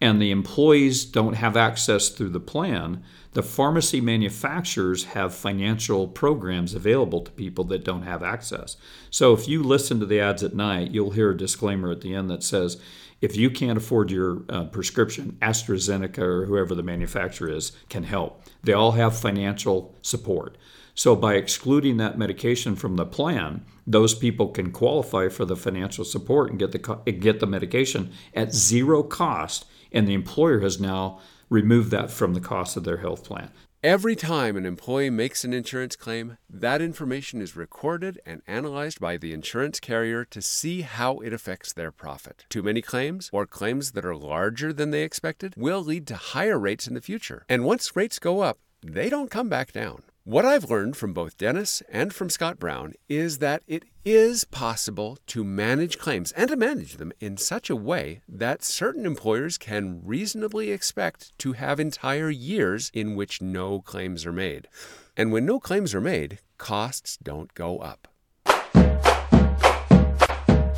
and 0.00 0.20
the 0.20 0.30
employees 0.30 1.04
don't 1.04 1.34
have 1.34 1.56
access 1.56 2.08
through 2.08 2.30
the 2.30 2.40
plan, 2.40 3.02
the 3.32 3.42
pharmacy 3.42 4.00
manufacturers 4.00 5.04
have 5.04 5.34
financial 5.34 6.06
programs 6.06 6.74
available 6.74 7.20
to 7.22 7.30
people 7.32 7.64
that 7.64 7.84
don't 7.84 8.02
have 8.02 8.22
access. 8.22 8.76
So 9.10 9.32
if 9.32 9.48
you 9.48 9.62
listen 9.62 9.98
to 10.00 10.06
the 10.06 10.20
ads 10.20 10.42
at 10.42 10.54
night, 10.54 10.92
you'll 10.92 11.10
hear 11.10 11.30
a 11.30 11.36
disclaimer 11.36 11.90
at 11.90 12.00
the 12.00 12.14
end 12.14 12.30
that 12.30 12.42
says, 12.42 12.80
if 13.20 13.36
you 13.36 13.50
can't 13.50 13.78
afford 13.78 14.10
your 14.10 14.42
uh, 14.48 14.64
prescription, 14.64 15.38
AstraZeneca 15.40 16.18
or 16.18 16.46
whoever 16.46 16.74
the 16.74 16.82
manufacturer 16.82 17.50
is 17.50 17.72
can 17.88 18.04
help. 18.04 18.42
They 18.62 18.72
all 18.72 18.92
have 18.92 19.16
financial 19.18 19.94
support. 20.02 20.58
So 20.94 21.16
by 21.16 21.34
excluding 21.34 21.96
that 21.96 22.18
medication 22.18 22.76
from 22.76 22.96
the 22.96 23.06
plan, 23.06 23.64
those 23.86 24.14
people 24.14 24.48
can 24.48 24.70
qualify 24.70 25.28
for 25.28 25.44
the 25.44 25.56
financial 25.56 26.04
support 26.04 26.50
and 26.50 26.58
get 26.58 26.72
the 26.72 27.12
get 27.12 27.40
the 27.40 27.46
medication 27.46 28.12
at 28.32 28.54
zero 28.54 29.02
cost, 29.02 29.64
and 29.94 30.06
the 30.06 30.12
employer 30.12 30.60
has 30.60 30.78
now 30.78 31.20
removed 31.48 31.90
that 31.92 32.10
from 32.10 32.34
the 32.34 32.40
cost 32.40 32.76
of 32.76 32.84
their 32.84 32.98
health 32.98 33.24
plan. 33.24 33.50
Every 33.82 34.16
time 34.16 34.56
an 34.56 34.64
employee 34.64 35.10
makes 35.10 35.44
an 35.44 35.52
insurance 35.52 35.94
claim, 35.94 36.38
that 36.48 36.80
information 36.80 37.42
is 37.42 37.54
recorded 37.54 38.18
and 38.24 38.40
analyzed 38.46 38.98
by 38.98 39.18
the 39.18 39.34
insurance 39.34 39.78
carrier 39.78 40.24
to 40.24 40.40
see 40.40 40.80
how 40.80 41.18
it 41.18 41.34
affects 41.34 41.72
their 41.72 41.92
profit. 41.92 42.46
Too 42.48 42.62
many 42.62 42.80
claims, 42.80 43.28
or 43.30 43.46
claims 43.46 43.92
that 43.92 44.06
are 44.06 44.16
larger 44.16 44.72
than 44.72 44.90
they 44.90 45.02
expected, 45.02 45.52
will 45.56 45.82
lead 45.82 46.06
to 46.06 46.16
higher 46.16 46.58
rates 46.58 46.86
in 46.86 46.94
the 46.94 47.02
future. 47.02 47.44
And 47.46 47.66
once 47.66 47.94
rates 47.94 48.18
go 48.18 48.40
up, 48.40 48.58
they 48.82 49.10
don't 49.10 49.30
come 49.30 49.50
back 49.50 49.70
down. 49.72 50.02
What 50.26 50.46
I've 50.46 50.70
learned 50.70 50.96
from 50.96 51.12
both 51.12 51.36
Dennis 51.36 51.82
and 51.86 52.10
from 52.10 52.30
Scott 52.30 52.58
Brown 52.58 52.94
is 53.10 53.40
that 53.40 53.62
it 53.66 53.84
is 54.06 54.44
possible 54.44 55.18
to 55.26 55.44
manage 55.44 55.98
claims 55.98 56.32
and 56.32 56.48
to 56.48 56.56
manage 56.56 56.96
them 56.96 57.12
in 57.20 57.36
such 57.36 57.68
a 57.68 57.76
way 57.76 58.22
that 58.26 58.64
certain 58.64 59.04
employers 59.04 59.58
can 59.58 60.00
reasonably 60.02 60.70
expect 60.70 61.38
to 61.40 61.52
have 61.52 61.78
entire 61.78 62.30
years 62.30 62.90
in 62.94 63.16
which 63.16 63.42
no 63.42 63.82
claims 63.82 64.24
are 64.24 64.32
made. 64.32 64.66
And 65.14 65.30
when 65.30 65.44
no 65.44 65.60
claims 65.60 65.94
are 65.94 66.00
made, 66.00 66.38
costs 66.56 67.18
don't 67.22 67.52
go 67.52 67.80
up. 67.80 68.08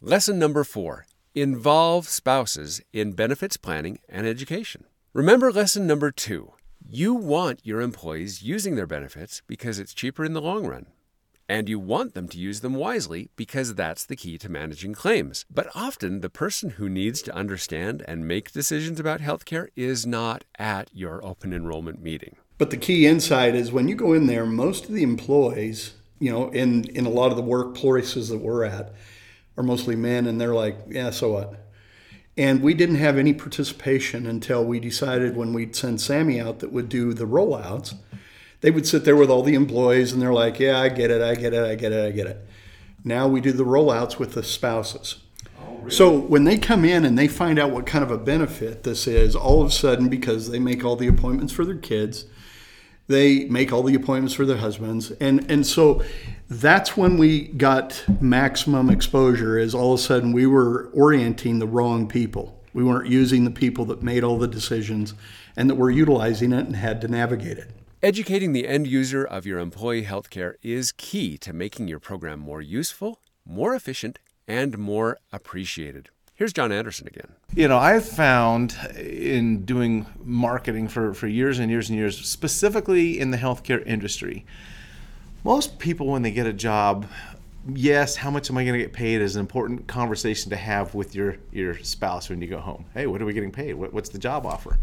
Lesson 0.03 0.41
number 0.41 0.65
four 0.65 1.07
involve 1.37 2.09
spouses 2.09 2.81
in 2.93 3.13
benefits 3.13 3.57
planning 3.57 4.01
and 4.09 4.27
education. 4.27 4.87
Remember 5.13 5.53
lesson 5.53 5.87
number 5.87 6.11
two 6.11 6.53
you 6.89 7.15
want 7.15 7.61
your 7.65 7.81
employees 7.81 8.43
using 8.43 8.77
their 8.77 8.87
benefits 8.87 9.43
because 9.49 9.81
it's 9.81 9.93
cheaper 9.93 10.25
in 10.25 10.35
the 10.35 10.41
long 10.41 10.67
run. 10.67 10.87
And 11.49 11.69
you 11.69 11.79
want 11.79 12.15
them 12.15 12.29
to 12.29 12.39
use 12.39 12.61
them 12.61 12.75
wisely 12.75 13.31
because 13.37 13.75
that's 13.75 14.05
the 14.05 14.17
key 14.17 14.39
to 14.39 14.49
managing 14.49 14.95
claims. 14.95 15.45
But 15.51 15.69
often, 15.75 16.21
the 16.21 16.31
person 16.31 16.71
who 16.71 16.89
needs 16.89 17.23
to 17.23 17.35
understand 17.35 18.05
and 18.07 18.27
make 18.27 18.53
decisions 18.53 19.01
about 19.01 19.21
healthcare 19.21 19.69
is 19.77 20.07
not 20.07 20.45
at 20.59 20.91
your 20.93 21.25
open 21.25 21.53
enrollment 21.53 22.03
meeting. 22.03 22.37
But 22.59 22.71
the 22.71 22.77
key 22.77 23.07
insight 23.07 23.55
is 23.55 23.73
when 23.73 23.89
you 23.89 23.95
go 23.95 24.13
in 24.13 24.27
there, 24.27 24.47
most 24.47 24.85
of 24.85 24.93
the 24.93 25.03
employees, 25.03 25.95
you 26.19 26.31
know, 26.31 26.51
in, 26.51 26.85
in 26.91 27.05
a 27.07 27.11
lot 27.11 27.31
of 27.31 27.37
the 27.37 27.43
workplaces 27.43 28.29
that 28.31 28.39
we're 28.39 28.65
at, 28.65 28.93
are 29.57 29.65
mostly 29.65 29.97
men, 29.97 30.27
and 30.27 30.41
they're 30.41 30.55
like, 30.55 30.77
yeah, 30.89 31.11
so 31.11 31.33
what? 31.33 31.66
And 32.37 32.63
we 32.63 32.75
didn't 32.75 32.97
have 32.97 33.17
any 33.17 33.33
participation 33.33 34.27
until 34.27 34.65
we 34.65 34.79
decided 34.79 35.37
when 35.37 35.53
we'd 35.53 35.75
send 35.75 36.01
Sammy 36.01 36.39
out 36.41 36.59
that 36.59 36.73
would 36.73 36.89
do 36.89 37.15
the 37.15 37.25
rollouts. 37.25 37.95
They 38.61 38.71
would 38.71 38.87
sit 38.87 39.05
there 39.05 39.17
with 39.17 39.31
all 39.31 39.43
the 39.43 39.55
employees 39.55 40.13
and 40.13 40.21
they're 40.21 40.33
like, 40.33 40.59
Yeah, 40.59 40.79
I 40.79 40.89
get 40.89 41.11
it, 41.11 41.23
I 41.23 41.35
get 41.35 41.55
it, 41.55 41.65
I 41.65 41.75
get 41.75 41.93
it, 41.93 42.07
I 42.07 42.11
get 42.11 42.27
it. 42.27 42.47
Now 43.05 43.29
we 43.29 43.41
do 43.41 43.53
the 43.53 43.65
rollouts 43.65 44.19
with 44.19 44.35
the 44.35 44.43
spouses. 44.43 45.17
Oh, 45.61 45.77
really? 45.77 45.91
So 45.91 46.19
when 46.19 46.45
they 46.45 46.59
come 46.59 46.85
in 46.85 47.05
and 47.05 47.17
they 47.17 47.29
find 47.29 47.59
out 47.59 47.71
what 47.71 47.87
kind 47.87 48.03
of 48.03 48.11
a 48.11 48.19
benefit 48.19 48.83
this 48.83 49.07
is, 49.07 49.37
all 49.37 49.63
of 49.63 49.69
a 49.69 49.73
sudden, 49.73 50.09
because 50.09 50.51
they 50.51 50.59
make 50.59 50.85
all 50.85 50.97
the 50.97 51.07
appointments 51.07 51.53
for 51.53 51.65
their 51.65 51.77
kids, 51.77 52.25
they 53.09 53.45
make 53.47 53.73
all 53.73 53.83
the 53.83 53.95
appointments 53.95 54.35
for 54.35 54.45
their 54.45 54.57
husbands. 54.57 55.11
And 55.13 55.51
and 55.51 55.67
so 55.67 56.03
that's 56.49 56.97
when 56.97 57.19
we 57.19 57.49
got 57.49 58.05
maximum 58.21 58.91
exposure 58.91 59.59
is 59.59 59.75
all 59.75 59.95
of 59.95 60.01
a 60.01 60.03
sudden 60.03 60.33
we 60.33 60.47
were 60.47 60.91
orienting 60.95 61.59
the 61.59 61.67
wrong 61.67 62.09
people. 62.09 62.63
We 62.73 62.85
weren't 62.85 63.09
using 63.09 63.45
the 63.45 63.51
people 63.51 63.85
that 63.87 64.03
made 64.03 64.23
all 64.23 64.39
the 64.39 64.49
decisions 64.49 65.15
and 65.57 65.71
that 65.71 65.77
were 65.77 65.91
utilizing 65.91 66.53
it 66.53 66.67
and 66.67 66.77
had 66.77 67.01
to 67.01 67.09
navigate 67.09 67.59
it. 67.59 67.71
Educating 68.03 68.53
the 68.53 68.69
end 68.69 68.87
user 68.87 69.25
of 69.25 69.47
your 69.47 69.59
employee 69.59 70.05
healthcare 70.05 70.55
is 70.63 70.93
key 70.93 71.39
to 71.39 71.53
making 71.53 71.89
your 71.89 71.99
program 71.99 72.39
more 72.39 72.61
useful 72.61 73.19
more 73.47 73.75
efficient 73.75 74.19
and 74.49 74.77
more 74.77 75.19
appreciated 75.33 76.11
Here's 76.37 76.53
John 76.53 76.71
Anderson 76.71 77.07
again. 77.07 77.33
You 77.55 77.67
know, 77.67 77.79
I've 77.79 78.07
found 78.07 78.77
in 78.95 79.65
doing 79.65 80.05
marketing 80.23 80.87
for, 80.87 81.15
for 81.15 81.27
years 81.27 81.59
and 81.59 81.71
years 81.71 81.89
and 81.89 81.99
years, 81.99 82.19
specifically 82.29 83.19
in 83.19 83.31
the 83.31 83.39
healthcare 83.39 83.85
industry, 83.87 84.45
most 85.45 85.79
people, 85.79 86.09
when 86.09 86.21
they 86.21 86.31
get 86.31 86.47
a 86.47 86.53
job, 86.53 87.07
yes, 87.73 88.17
how 88.17 88.31
much 88.31 88.51
am 88.51 88.59
I 88.59 88.65
going 88.65 88.79
to 88.79 88.85
get 88.85 88.93
paid 88.93 89.23
is 89.23 89.37
an 89.37 89.41
important 89.41 89.87
conversation 89.87 90.51
to 90.51 90.57
have 90.57 90.95
with 90.95 91.15
your, 91.15 91.39
your 91.53 91.79
spouse 91.79 92.29
when 92.29 92.43
you 92.43 92.49
go 92.49 92.59
home. 92.59 92.85
Hey, 92.93 93.07
what 93.07 93.23
are 93.23 93.25
we 93.25 93.33
getting 93.33 93.53
paid? 93.53 93.73
What, 93.73 93.95
what's 93.95 94.11
the 94.11 94.19
job 94.19 94.45
offer? 94.45 94.79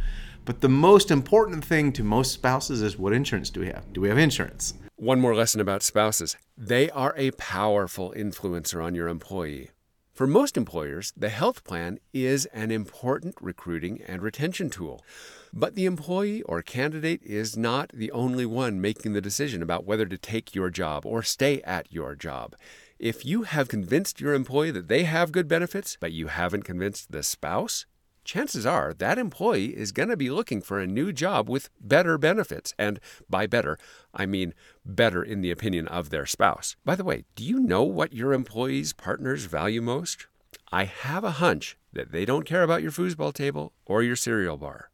But 0.46 0.62
the 0.62 0.70
most 0.70 1.12
important 1.12 1.64
thing 1.64 1.94
to 1.94 2.04
most 2.04 2.32
spouses 2.32 2.82
is 2.82 2.98
what 2.98 3.14
insurance 3.14 3.52
do 3.52 3.60
we 3.60 3.68
have? 3.68 3.94
Do 3.94 4.02
we 4.02 4.10
have 4.10 4.18
insurance? 4.18 4.74
One 4.96 5.20
more 5.20 5.36
lesson 5.36 5.62
about 5.62 5.84
spouses 5.84 6.36
they 6.58 6.90
are 6.92 7.14
a 7.16 7.32
powerful 7.32 8.12
influencer 8.18 8.84
on 8.84 8.96
your 8.96 9.08
employee. 9.08 9.70
For 10.14 10.28
most 10.28 10.58
employers, 10.58 11.12
the 11.18 11.30
health 11.30 11.64
plan 11.64 11.98
is 12.14 12.46
an 12.54 12.70
important 12.70 13.34
recruiting 13.42 14.00
and 14.04 14.22
retention 14.22 14.70
tool. 14.70 15.04
But 15.52 15.74
the 15.74 15.86
employee 15.86 16.44
or 16.44 16.62
candidate 16.62 17.24
is 17.24 17.58
not 17.58 17.90
the 17.92 18.12
only 18.12 18.46
one 18.46 18.80
making 18.80 19.14
the 19.14 19.22
decision 19.22 19.64
about 19.64 19.86
whether 19.86 20.06
to 20.06 20.18
take 20.20 20.54
your 20.54 20.70
job 20.70 21.04
or 21.04 21.24
stay 21.24 21.64
at 21.64 21.92
your 21.92 22.14
job. 22.14 22.56
If 23.00 23.26
you 23.26 23.42
have 23.42 23.68
convinced 23.68 24.22
your 24.22 24.36
employee 24.36 24.70
that 24.70 24.88
they 24.88 25.06
have 25.06 25.32
good 25.32 25.48
benefits, 25.48 25.98
but 26.00 26.12
you 26.12 26.28
haven't 26.28 26.62
convinced 26.62 27.12
the 27.12 27.24
spouse, 27.24 27.88
chances 28.24 28.66
are 28.66 28.94
that 28.94 29.18
employee 29.18 29.76
is 29.78 29.92
going 29.92 30.10
to 30.10 30.18
be 30.18 30.30
looking 30.30 30.62
for 30.62 30.80
a 30.80 30.88
new 30.88 31.12
job 31.12 31.50
with 31.50 31.70
better 31.80 32.18
benefits. 32.18 32.74
And 32.78 33.00
by 33.30 33.48
better, 33.48 33.78
I 34.14 34.26
mean 34.26 34.54
better 34.86 35.24
in 35.24 35.42
the 35.42 35.52
opinion 35.52 35.88
of 35.88 36.10
their 36.10 36.26
spouse. 36.26 36.76
By 36.86 36.96
the 36.96 37.04
way, 37.04 37.26
do 37.36 37.44
you 37.44 37.60
know 37.60 37.84
what 37.84 38.14
your 38.14 38.34
employees' 38.34 38.94
partners 38.94 39.46
value 39.46 39.82
most? 39.82 40.28
I 40.72 40.86
have 40.86 41.24
a 41.24 41.32
hunch 41.32 41.78
that 41.92 42.12
they 42.12 42.26
don't 42.26 42.46
care 42.46 42.64
about 42.64 42.82
your 42.82 42.92
foosball 42.92 43.34
table 43.34 43.74
or 43.86 44.02
your 44.02 44.16
cereal 44.16 44.58
bar. 44.58 44.90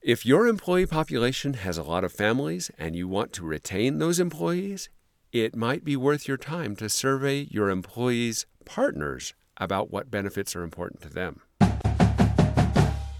If 0.00 0.26
your 0.26 0.48
employee 0.48 0.86
population 0.86 1.54
has 1.54 1.78
a 1.78 1.84
lot 1.84 2.02
of 2.02 2.12
families 2.12 2.72
and 2.76 2.96
you 2.96 3.06
want 3.06 3.32
to 3.34 3.44
retain 3.44 3.98
those 3.98 4.18
employees, 4.18 4.88
it 5.30 5.54
might 5.54 5.84
be 5.84 5.96
worth 5.96 6.26
your 6.26 6.36
time 6.36 6.74
to 6.76 6.88
survey 6.88 7.46
your 7.50 7.70
employees' 7.70 8.46
partners 8.64 9.32
about 9.56 9.92
what 9.92 10.10
benefits 10.10 10.56
are 10.56 10.64
important 10.64 11.00
to 11.02 11.08
them. 11.08 11.40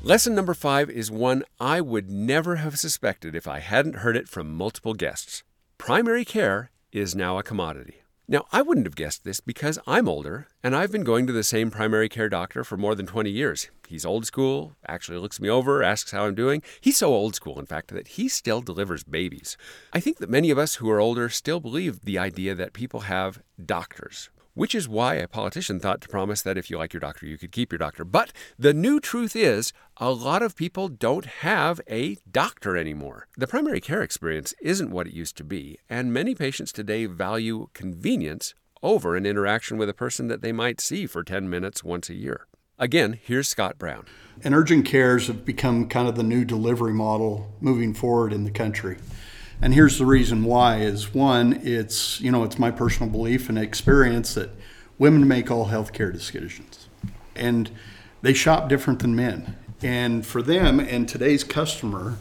Lesson 0.05 0.35
number 0.35 0.53
five 0.53 0.91
is 0.91 1.13
one 1.13 1.45
I 1.61 1.81
would 1.81 2.11
never 2.11 2.57
have 2.57 2.77
suspected 2.77 3.37
if 3.37 3.47
I 3.47 3.61
hadn't 3.61 3.99
heard 4.03 4.17
it 4.17 4.29
from 4.29 4.53
multiple 4.53 4.95
guests. 4.95 5.45
Primary 5.79 6.25
care 6.25 6.73
is 6.91 7.15
now 7.15 7.39
a 7.39 7.45
commodity. 7.45 8.03
Now, 8.27 8.47
I 8.51 8.63
wouldn't 8.63 8.87
have 8.87 8.97
guessed 8.97 9.23
this 9.23 9.39
because 9.39 9.79
I'm 9.87 10.09
older 10.09 10.49
and 10.61 10.75
I've 10.75 10.91
been 10.91 11.05
going 11.05 11.29
to 11.29 11.33
the 11.33 11.45
same 11.45 11.71
primary 11.71 12.09
care 12.09 12.29
doctor 12.29 12.65
for 12.65 12.77
more 12.77 12.97
than 12.97 13.07
20 13.07 13.31
years. 13.31 13.71
He's 13.87 14.05
old 14.05 14.27
school, 14.27 14.75
actually 14.89 15.19
looks 15.19 15.41
me 15.41 15.49
over, 15.49 15.85
asks 15.85 16.11
how 16.11 16.27
I'm 16.27 16.35
doing. 16.35 16.65
He's 16.81 16.97
so 16.97 17.15
old 17.15 17.37
school, 17.37 17.61
in 17.61 17.67
fact, 17.67 17.95
that 17.95 18.09
he 18.09 18.27
still 18.27 18.61
delivers 18.61 19.05
babies. 19.05 19.57
I 19.93 20.01
think 20.01 20.19
that 20.19 20.29
many 20.29 20.51
of 20.51 20.59
us 20.59 20.77
who 20.77 20.91
are 20.91 20.99
older 20.99 21.29
still 21.29 21.61
believe 21.61 22.01
the 22.01 22.19
idea 22.19 22.57
that 22.57 22.73
people 22.73 23.01
have 23.01 23.41
doctors 23.65 24.31
which 24.55 24.75
is 24.75 24.89
why 24.89 25.15
a 25.15 25.29
politician 25.29 25.81
thought 25.81 26.01
to 26.01 26.09
promise 26.09 26.43
that 26.43 26.59
if 26.59 26.71
you 26.71 26.79
like 26.79 26.93
your 26.93 27.01
doctor, 27.01 27.27
you 27.27 27.39
could 27.39 27.53
keep 27.53 27.73
your 27.73 27.79
doctor. 27.79 28.05
But 28.05 28.33
the 28.59 28.75
new 28.75 29.01
truth 29.01 29.35
is, 29.35 29.73
a 29.97 30.11
lot 30.11 30.43
of 30.43 30.57
people 30.57 30.89
don't 30.89 31.27
have 31.27 31.81
a 31.89 32.17
doctor 32.31 32.77
anymore. 32.77 33.29
The 33.37 33.47
primary 33.47 33.81
care 33.81 34.03
experience 34.03 34.55
isn't 34.61 34.91
what 34.91 35.07
it 35.07 35.15
used 35.15 35.37
to 35.39 35.45
be, 35.45 35.79
and 35.89 36.13
many 36.13 36.35
patients 36.35 36.73
today 36.73 37.07
value 37.07 37.69
convenience 37.73 38.55
over 38.83 39.17
an 39.17 39.27
interaction 39.27 39.79
with 39.79 39.89
a 39.89 39.95
person 39.95 40.29
that 40.29 40.43
they 40.43 40.53
might 40.53 40.81
see 40.81 41.07
for 41.07 41.23
10 41.23 41.49
minutes 41.49 41.85
once 41.85 42.11
a 42.11 42.15
year. 42.15 42.47
Again, 42.79 43.19
here's 43.23 43.49
Scott 43.49 43.79
Brown. 43.79 44.07
And 44.43 44.55
urgent 44.55 44.87
cares 44.87 45.29
have 45.29 45.45
become 45.45 45.89
kind 45.89 46.09
of 46.09 46.17
the 46.17 46.25
new 46.25 46.45
delivery 46.45 46.93
model 46.93 47.55
moving 47.61 47.95
forward 47.95 48.33
in 48.33 48.45
the 48.45 48.51
country. 48.51 48.99
And 49.63 49.73
here's 49.73 49.97
the 49.97 50.05
reason 50.05 50.43
why 50.43 50.79
is 50.79 51.15
one, 51.15 51.61
it's, 51.63 52.21
you 52.21 52.33
know, 52.33 52.43
it's 52.43 52.59
my 52.59 52.73
personal 52.73 53.09
belief 53.09 53.49
and 53.49 53.57
experience 53.57 54.35
that 54.35 54.51
women 54.99 55.29
make 55.29 55.53
all 55.53 55.69
healthcare 55.69 56.13
decisions. 56.13 56.89
And 57.37 57.71
they 58.23 58.35
shop 58.35 58.69
different 58.69 58.99
than 58.99 59.15
men. 59.15 59.57
And 59.81 60.27
for 60.27 60.43
them 60.43 60.81
and 60.81 61.09
today's 61.09 61.45
customer 61.45 62.17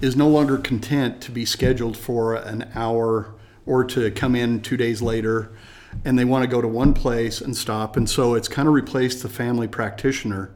is 0.00 0.14
no 0.14 0.28
longer 0.28 0.58
content 0.58 1.20
to 1.22 1.32
be 1.32 1.44
scheduled 1.44 1.96
for 1.96 2.36
an 2.36 2.70
hour 2.76 3.34
or 3.66 3.82
to 3.84 4.12
come 4.12 4.36
in 4.36 4.60
two 4.60 4.76
days 4.76 5.02
later 5.02 5.50
and 6.04 6.16
they 6.16 6.24
want 6.24 6.44
to 6.44 6.48
go 6.48 6.60
to 6.60 6.68
one 6.68 6.94
place 6.94 7.40
and 7.40 7.56
stop. 7.56 7.96
And 7.96 8.08
so 8.08 8.34
it's 8.34 8.48
kind 8.48 8.68
of 8.68 8.74
replaced 8.74 9.24
the 9.24 9.28
family 9.28 9.66
practitioner 9.66 10.50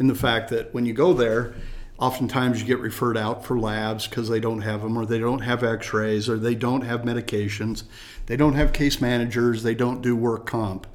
in 0.00 0.08
the 0.08 0.14
fact 0.16 0.50
that 0.50 0.74
when 0.74 0.84
you 0.84 0.92
go 0.92 1.12
there, 1.12 1.54
oftentimes 1.98 2.60
you 2.60 2.66
get 2.66 2.78
referred 2.78 3.16
out 3.16 3.44
for 3.44 3.58
labs 3.58 4.06
because 4.06 4.28
they 4.28 4.40
don't 4.40 4.60
have 4.60 4.82
them 4.82 4.96
or 4.96 5.06
they 5.06 5.18
don't 5.18 5.40
have 5.40 5.64
x-rays 5.64 6.28
or 6.28 6.38
they 6.38 6.54
don't 6.54 6.82
have 6.82 7.02
medications. 7.02 7.84
They 8.26 8.36
don't 8.36 8.54
have 8.54 8.72
case 8.72 9.00
managers. 9.00 9.62
They 9.62 9.74
don't 9.74 10.02
do 10.02 10.14
work 10.14 10.46
comp. 10.46 10.86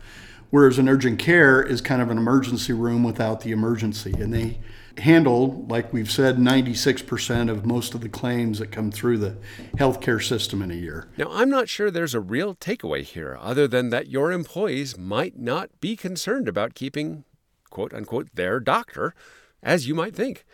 Whereas 0.50 0.78
an 0.78 0.90
urgent 0.90 1.18
care 1.18 1.64
is 1.64 1.82
kind 1.82 2.02
of 2.02 2.10
an 2.10 2.18
emergency 2.18 2.74
room 2.74 3.04
without 3.04 3.42
the 3.42 3.52
emergency 3.52 4.14
and 4.14 4.34
they 4.34 4.60
handle 4.98 5.66
like 5.70 5.94
we've 5.94 6.12
said 6.12 6.38
96% 6.38 7.50
of 7.50 7.66
most 7.66 7.96
of 7.96 8.02
the 8.02 8.10
claims 8.10 8.60
that 8.60 8.72
come 8.72 8.92
through 8.92 9.18
the 9.18 9.38
healthcare 9.76 10.22
system 10.22 10.62
in 10.62 10.70
a 10.70 10.76
year. 10.76 11.08
Now, 11.18 11.28
I'm 11.30 11.50
not 11.50 11.70
sure 11.70 11.90
there's 11.90 12.14
a 12.14 12.20
real 12.20 12.56
takeaway 12.56 13.04
here 13.04 13.38
other 13.40 13.68
than 13.68 13.90
that 13.90 14.10
your 14.10 14.32
employees 14.32 14.98
might 14.98 15.40
not 15.40 15.70
be 15.80 15.96
concerned 15.96 16.50
about 16.50 16.76
keeping, 16.76 17.24
quote 17.70 17.94
unquote, 17.94 18.28
their 18.34 18.60
doctor 18.60 19.16
as 19.64 19.88
you 19.88 19.96
might 19.96 20.16
think. 20.16 20.46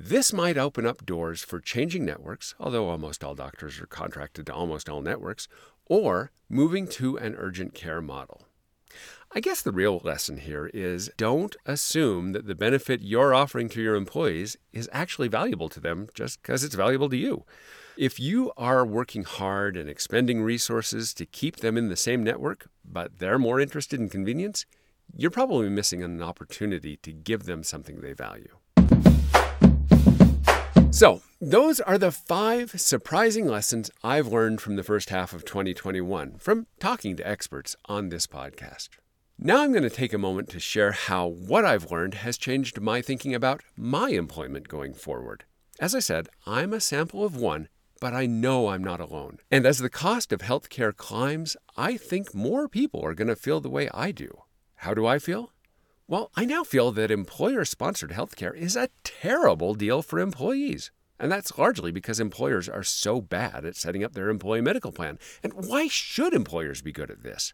This 0.00 0.32
might 0.32 0.56
open 0.56 0.86
up 0.86 1.04
doors 1.04 1.42
for 1.42 1.60
changing 1.60 2.04
networks, 2.04 2.54
although 2.60 2.88
almost 2.88 3.24
all 3.24 3.34
doctors 3.34 3.80
are 3.80 3.86
contracted 3.86 4.46
to 4.46 4.54
almost 4.54 4.88
all 4.88 5.02
networks, 5.02 5.48
or 5.86 6.30
moving 6.48 6.86
to 6.86 7.18
an 7.18 7.34
urgent 7.36 7.74
care 7.74 8.00
model. 8.00 8.42
I 9.32 9.40
guess 9.40 9.60
the 9.60 9.72
real 9.72 10.00
lesson 10.04 10.36
here 10.36 10.70
is 10.72 11.10
don't 11.16 11.56
assume 11.66 12.30
that 12.30 12.46
the 12.46 12.54
benefit 12.54 13.00
you're 13.02 13.34
offering 13.34 13.68
to 13.70 13.82
your 13.82 13.96
employees 13.96 14.56
is 14.72 14.88
actually 14.92 15.26
valuable 15.26 15.68
to 15.68 15.80
them 15.80 16.06
just 16.14 16.40
because 16.42 16.62
it's 16.62 16.76
valuable 16.76 17.08
to 17.08 17.16
you. 17.16 17.44
If 17.96 18.20
you 18.20 18.52
are 18.56 18.86
working 18.86 19.24
hard 19.24 19.76
and 19.76 19.90
expending 19.90 20.42
resources 20.42 21.12
to 21.14 21.26
keep 21.26 21.56
them 21.56 21.76
in 21.76 21.88
the 21.88 21.96
same 21.96 22.22
network, 22.22 22.70
but 22.84 23.18
they're 23.18 23.36
more 23.36 23.58
interested 23.58 23.98
in 23.98 24.08
convenience, 24.08 24.64
you're 25.12 25.32
probably 25.32 25.68
missing 25.68 26.04
an 26.04 26.22
opportunity 26.22 26.98
to 26.98 27.12
give 27.12 27.46
them 27.46 27.64
something 27.64 28.00
they 28.00 28.12
value. 28.12 28.58
So, 30.90 31.20
those 31.40 31.80
are 31.80 31.98
the 31.98 32.10
five 32.10 32.80
surprising 32.80 33.46
lessons 33.46 33.90
I've 34.02 34.26
learned 34.26 34.60
from 34.60 34.76
the 34.76 34.82
first 34.82 35.10
half 35.10 35.32
of 35.32 35.44
2021 35.44 36.38
from 36.38 36.66
talking 36.80 37.14
to 37.16 37.28
experts 37.28 37.76
on 37.84 38.08
this 38.08 38.26
podcast. 38.26 38.88
Now, 39.38 39.62
I'm 39.62 39.70
going 39.70 39.84
to 39.84 39.90
take 39.90 40.14
a 40.14 40.18
moment 40.18 40.48
to 40.48 40.58
share 40.58 40.92
how 40.92 41.26
what 41.26 41.64
I've 41.64 41.90
learned 41.92 42.14
has 42.14 42.38
changed 42.38 42.80
my 42.80 43.02
thinking 43.02 43.34
about 43.34 43.62
my 43.76 44.08
employment 44.08 44.66
going 44.66 44.94
forward. 44.94 45.44
As 45.78 45.94
I 45.94 46.00
said, 46.00 46.30
I'm 46.46 46.72
a 46.72 46.80
sample 46.80 47.22
of 47.22 47.36
one, 47.36 47.68
but 48.00 48.14
I 48.14 48.26
know 48.26 48.68
I'm 48.68 48.82
not 48.82 48.98
alone. 48.98 49.38
And 49.50 49.66
as 49.66 49.78
the 49.78 49.90
cost 49.90 50.32
of 50.32 50.40
healthcare 50.40 50.96
climbs, 50.96 51.56
I 51.76 51.96
think 51.96 52.34
more 52.34 52.66
people 52.66 53.04
are 53.04 53.14
going 53.14 53.28
to 53.28 53.36
feel 53.36 53.60
the 53.60 53.70
way 53.70 53.88
I 53.92 54.10
do. 54.10 54.42
How 54.76 54.94
do 54.94 55.06
I 55.06 55.18
feel? 55.18 55.52
Well, 56.10 56.30
I 56.34 56.46
now 56.46 56.64
feel 56.64 56.90
that 56.92 57.10
employer 57.10 57.66
sponsored 57.66 58.12
healthcare 58.12 58.56
is 58.56 58.76
a 58.76 58.88
terrible 59.04 59.74
deal 59.74 60.00
for 60.00 60.18
employees. 60.18 60.90
And 61.20 61.30
that's 61.30 61.58
largely 61.58 61.92
because 61.92 62.18
employers 62.18 62.66
are 62.66 62.82
so 62.82 63.20
bad 63.20 63.66
at 63.66 63.76
setting 63.76 64.02
up 64.02 64.14
their 64.14 64.30
employee 64.30 64.62
medical 64.62 64.90
plan. 64.90 65.18
And 65.42 65.52
why 65.52 65.86
should 65.86 66.32
employers 66.32 66.80
be 66.80 66.92
good 66.92 67.10
at 67.10 67.22
this? 67.22 67.52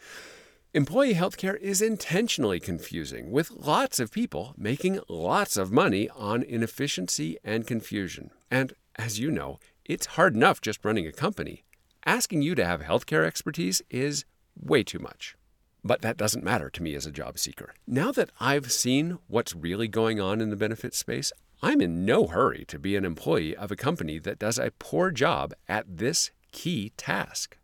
Employee 0.73 1.15
healthcare 1.15 1.59
is 1.59 1.83
intentionally 1.83 2.61
confusing, 2.61 3.33
with 3.33 3.51
lots 3.51 3.99
of 3.99 4.13
people 4.13 4.55
making 4.57 5.01
lots 5.09 5.57
of 5.57 5.73
money 5.73 6.09
on 6.11 6.45
inefficiency 6.45 7.37
and 7.43 7.67
confusion. 7.67 8.31
And 8.53 8.75
as 8.95 9.19
you 9.19 9.33
know, 9.33 9.59
it's 9.85 10.07
hard 10.15 10.37
enough 10.37 10.61
just 10.61 10.85
running 10.85 11.09
a 11.09 11.13
company. 11.13 11.65
Asking 12.07 12.43
you 12.43 12.55
to 12.55 12.65
have 12.65 12.83
healthcare 12.83 13.25
expertise 13.25 13.83
is 13.91 14.25
way 14.55 14.85
too 14.85 15.01
much. 15.01 15.35
But 15.85 16.01
that 16.01 16.17
doesn't 16.17 16.43
matter 16.43 16.71
to 16.71 16.83
me 16.83 16.95
as 16.95 17.05
a 17.05 17.13
job 17.13 17.39
seeker. 17.39 17.75
Now 17.87 18.11
that 18.13 18.31
I've 18.41 18.73
seen 18.73 19.19
what's 19.29 19.55
really 19.55 19.87
going 19.87 20.19
on 20.19 20.41
in 20.41 20.49
the 20.49 20.57
benefits 20.57 20.97
space, 20.97 21.31
I'm 21.63 21.83
in 21.83 22.07
no 22.07 22.27
hurry 22.27 22.65
to 22.69 22.79
be 22.79 22.97
an 22.97 23.05
employee 23.05 23.55
of 23.55 23.71
a 23.71 23.77
company 23.77 24.19
that 24.21 24.39
does 24.39 24.59
a 24.59 24.73
poor 24.79 25.11
job 25.11 25.53
at 25.69 25.99
this 25.99 26.31
key 26.53 26.93
task. 26.97 27.59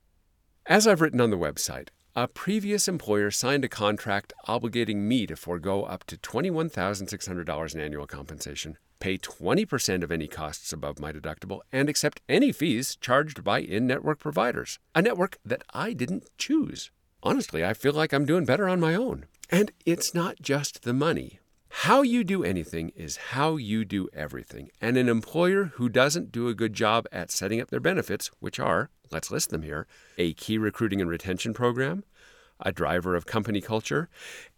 As 0.66 0.86
I've 0.86 1.00
written 1.00 1.20
on 1.20 1.30
the 1.30 1.38
website, 1.38 1.88
a 2.14 2.28
previous 2.28 2.88
employer 2.88 3.30
signed 3.30 3.64
a 3.64 3.68
contract 3.68 4.32
obligating 4.46 4.96
me 4.96 5.26
to 5.26 5.36
forego 5.36 5.84
up 5.84 6.04
to 6.04 6.16
$21,600 6.16 7.74
in 7.74 7.80
annual 7.80 8.06
compensation, 8.06 8.76
pay 8.98 9.16
20% 9.16 10.02
of 10.02 10.12
any 10.12 10.26
costs 10.26 10.72
above 10.72 10.98
my 10.98 11.12
deductible, 11.12 11.60
and 11.72 11.88
accept 11.88 12.20
any 12.28 12.52
fees 12.52 12.96
charged 12.96 13.42
by 13.42 13.60
in 13.60 13.86
network 13.86 14.18
providers, 14.18 14.78
a 14.94 15.00
network 15.00 15.38
that 15.44 15.62
I 15.72 15.94
didn't 15.94 16.28
choose. 16.36 16.90
Honestly, 17.22 17.64
I 17.64 17.74
feel 17.74 17.92
like 17.92 18.12
I'm 18.12 18.24
doing 18.24 18.44
better 18.44 18.68
on 18.68 18.80
my 18.80 18.94
own. 18.94 19.26
And 19.50 19.72
it's 19.84 20.14
not 20.14 20.40
just 20.40 20.82
the 20.82 20.94
money. 20.94 21.38
How 21.68 22.02
you 22.02 22.24
do 22.24 22.42
anything 22.42 22.92
is 22.96 23.16
how 23.16 23.56
you 23.56 23.84
do 23.84 24.08
everything. 24.12 24.70
And 24.80 24.96
an 24.96 25.08
employer 25.08 25.72
who 25.74 25.88
doesn't 25.88 26.32
do 26.32 26.48
a 26.48 26.54
good 26.54 26.72
job 26.72 27.06
at 27.12 27.30
setting 27.30 27.60
up 27.60 27.68
their 27.68 27.78
benefits, 27.80 28.30
which 28.40 28.58
are, 28.58 28.90
let's 29.10 29.30
list 29.30 29.50
them 29.50 29.62
here, 29.62 29.86
a 30.18 30.32
key 30.32 30.58
recruiting 30.58 31.00
and 31.00 31.10
retention 31.10 31.54
program, 31.54 32.04
a 32.58 32.72
driver 32.72 33.14
of 33.14 33.26
company 33.26 33.60
culture, 33.60 34.08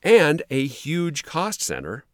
and 0.02 0.42
a 0.48 0.66
huge 0.66 1.24
cost 1.24 1.62
center, 1.62 2.04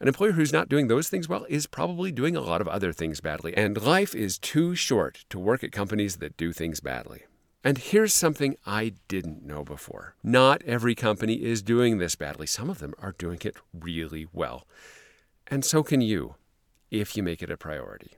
an 0.00 0.06
employer 0.06 0.32
who's 0.32 0.52
not 0.52 0.68
doing 0.68 0.86
those 0.86 1.08
things 1.08 1.28
well 1.28 1.44
is 1.48 1.66
probably 1.66 2.12
doing 2.12 2.36
a 2.36 2.40
lot 2.40 2.60
of 2.60 2.68
other 2.68 2.92
things 2.92 3.20
badly. 3.20 3.56
And 3.56 3.82
life 3.82 4.14
is 4.14 4.38
too 4.38 4.76
short 4.76 5.24
to 5.30 5.40
work 5.40 5.64
at 5.64 5.72
companies 5.72 6.18
that 6.18 6.36
do 6.36 6.52
things 6.52 6.78
badly. 6.80 7.24
And 7.68 7.76
here's 7.76 8.14
something 8.14 8.56
I 8.64 8.94
didn't 9.08 9.44
know 9.44 9.62
before. 9.62 10.14
Not 10.22 10.62
every 10.62 10.94
company 10.94 11.34
is 11.34 11.60
doing 11.60 11.98
this 11.98 12.14
badly. 12.14 12.46
Some 12.46 12.70
of 12.70 12.78
them 12.78 12.94
are 12.98 13.12
doing 13.12 13.40
it 13.44 13.56
really 13.78 14.26
well. 14.32 14.66
And 15.48 15.62
so 15.62 15.82
can 15.82 16.00
you, 16.00 16.36
if 16.90 17.14
you 17.14 17.22
make 17.22 17.42
it 17.42 17.50
a 17.50 17.58
priority. 17.58 18.12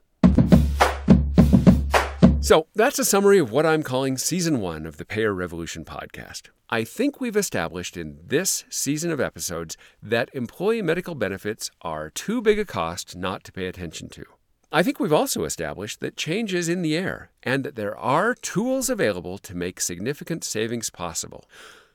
So 2.41 2.69
that's 2.77 3.01
a 3.01 3.05
summary 3.05 3.41
of 3.41 3.51
what 3.51 3.67
I'm 3.67 3.83
calling 3.83 4.17
season 4.19 4.61
one 4.61 4.87
of 4.87 4.99
the 4.99 5.05
Payer 5.05 5.35
Revolution 5.35 5.85
podcast. 5.85 6.51
I 6.69 6.85
think 6.85 7.21
we've 7.21 7.37
established 7.37 7.97
in 7.97 8.21
this 8.25 8.63
season 8.71 9.11
of 9.11 9.21
episodes 9.21 9.77
that 10.01 10.31
employee 10.33 10.81
medical 10.81 11.17
benefits 11.17 11.73
are 11.83 12.09
too 12.09 12.41
big 12.41 12.61
a 12.61 12.65
cost 12.65 13.17
not 13.17 13.43
to 13.43 13.53
pay 13.53 13.67
attention 13.67 14.11
to. 14.11 14.27
I 14.73 14.85
think 14.85 15.01
we've 15.01 15.13
also 15.13 15.43
established 15.45 15.99
that 15.99 16.17
change 16.17 16.55
is 16.55 16.69
in 16.69 16.83
the 16.83 16.97
air 16.97 17.31
and 17.43 17.65
that 17.65 17.75
there 17.75 17.97
are 17.99 18.35
tools 18.35 18.89
available 18.89 19.37
to 19.39 19.57
make 19.57 19.81
significant 19.81 20.45
savings 20.45 20.91
possible. 20.91 21.45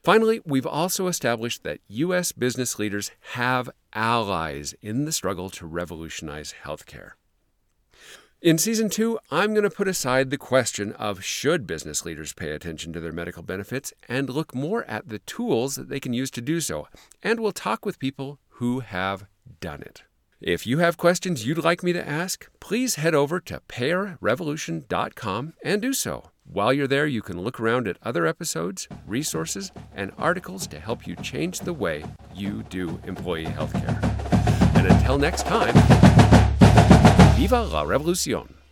Finally, 0.04 0.42
we've 0.46 0.68
also 0.68 1.08
established 1.08 1.64
that 1.64 1.80
U.S. 1.88 2.34
business 2.34 2.78
leaders 2.78 3.12
have 3.32 3.70
allies 3.94 4.76
in 4.82 5.06
the 5.06 5.14
struggle 5.14 5.50
to 5.52 5.66
revolutionize 5.66 6.54
healthcare. 6.66 7.12
In 8.42 8.58
season 8.58 8.90
two, 8.90 9.20
I'm 9.32 9.54
going 9.54 9.64
to 9.64 9.70
put 9.70 9.88
aside 9.88 10.30
the 10.30 10.38
question 10.38 10.92
of 10.94 11.24
should 11.24 11.66
business 11.66 12.06
leaders 12.06 12.34
pay 12.34 12.52
attention 12.52 12.92
to 12.92 13.00
their 13.00 13.14
medical 13.14 13.42
benefits 13.42 13.94
and 14.10 14.30
look 14.30 14.54
more 14.54 14.84
at 14.84 15.08
the 15.08 15.20
tools 15.20 15.76
that 15.78 15.88
they 15.88 16.02
can 16.02 16.14
use 16.14 16.30
to 16.32 16.42
do 16.42 16.60
so. 16.60 16.90
And 17.24 17.40
we'll 17.40 17.54
talk 17.54 17.86
with 17.86 18.00
people 18.00 18.38
who 18.50 18.82
have 18.82 19.26
done 19.62 19.82
it. 19.82 20.04
If 20.42 20.68
you 20.68 20.80
have 20.80 20.98
questions 20.98 21.46
you'd 21.46 21.64
like 21.64 21.82
me 21.82 21.94
to 21.94 22.08
ask, 22.08 22.48
please 22.60 22.96
head 22.96 23.16
over 23.16 23.40
to 23.40 23.62
payerrevolution.com 23.70 25.54
and 25.64 25.82
do 25.82 25.94
so. 25.94 26.30
While 26.44 26.74
you're 26.74 26.88
there, 26.88 27.08
you 27.08 27.22
can 27.22 27.42
look 27.42 27.60
around 27.60 27.88
at 27.88 27.98
other 28.04 28.28
episodes, 28.28 28.88
resources, 29.08 29.72
and 29.96 30.12
articles 30.18 30.68
to 30.68 30.80
help 30.80 31.08
you 31.08 31.16
change 31.16 31.62
the 31.62 31.74
way 31.74 32.04
you 32.36 32.64
do 32.64 33.00
employee 33.06 33.46
healthcare. 33.46 33.98
And 34.76 34.88
until 34.88 35.18
next 35.18 35.46
time, 35.48 35.74
Viva 37.36 37.64
la 37.64 37.86
Revolución! 37.86 38.65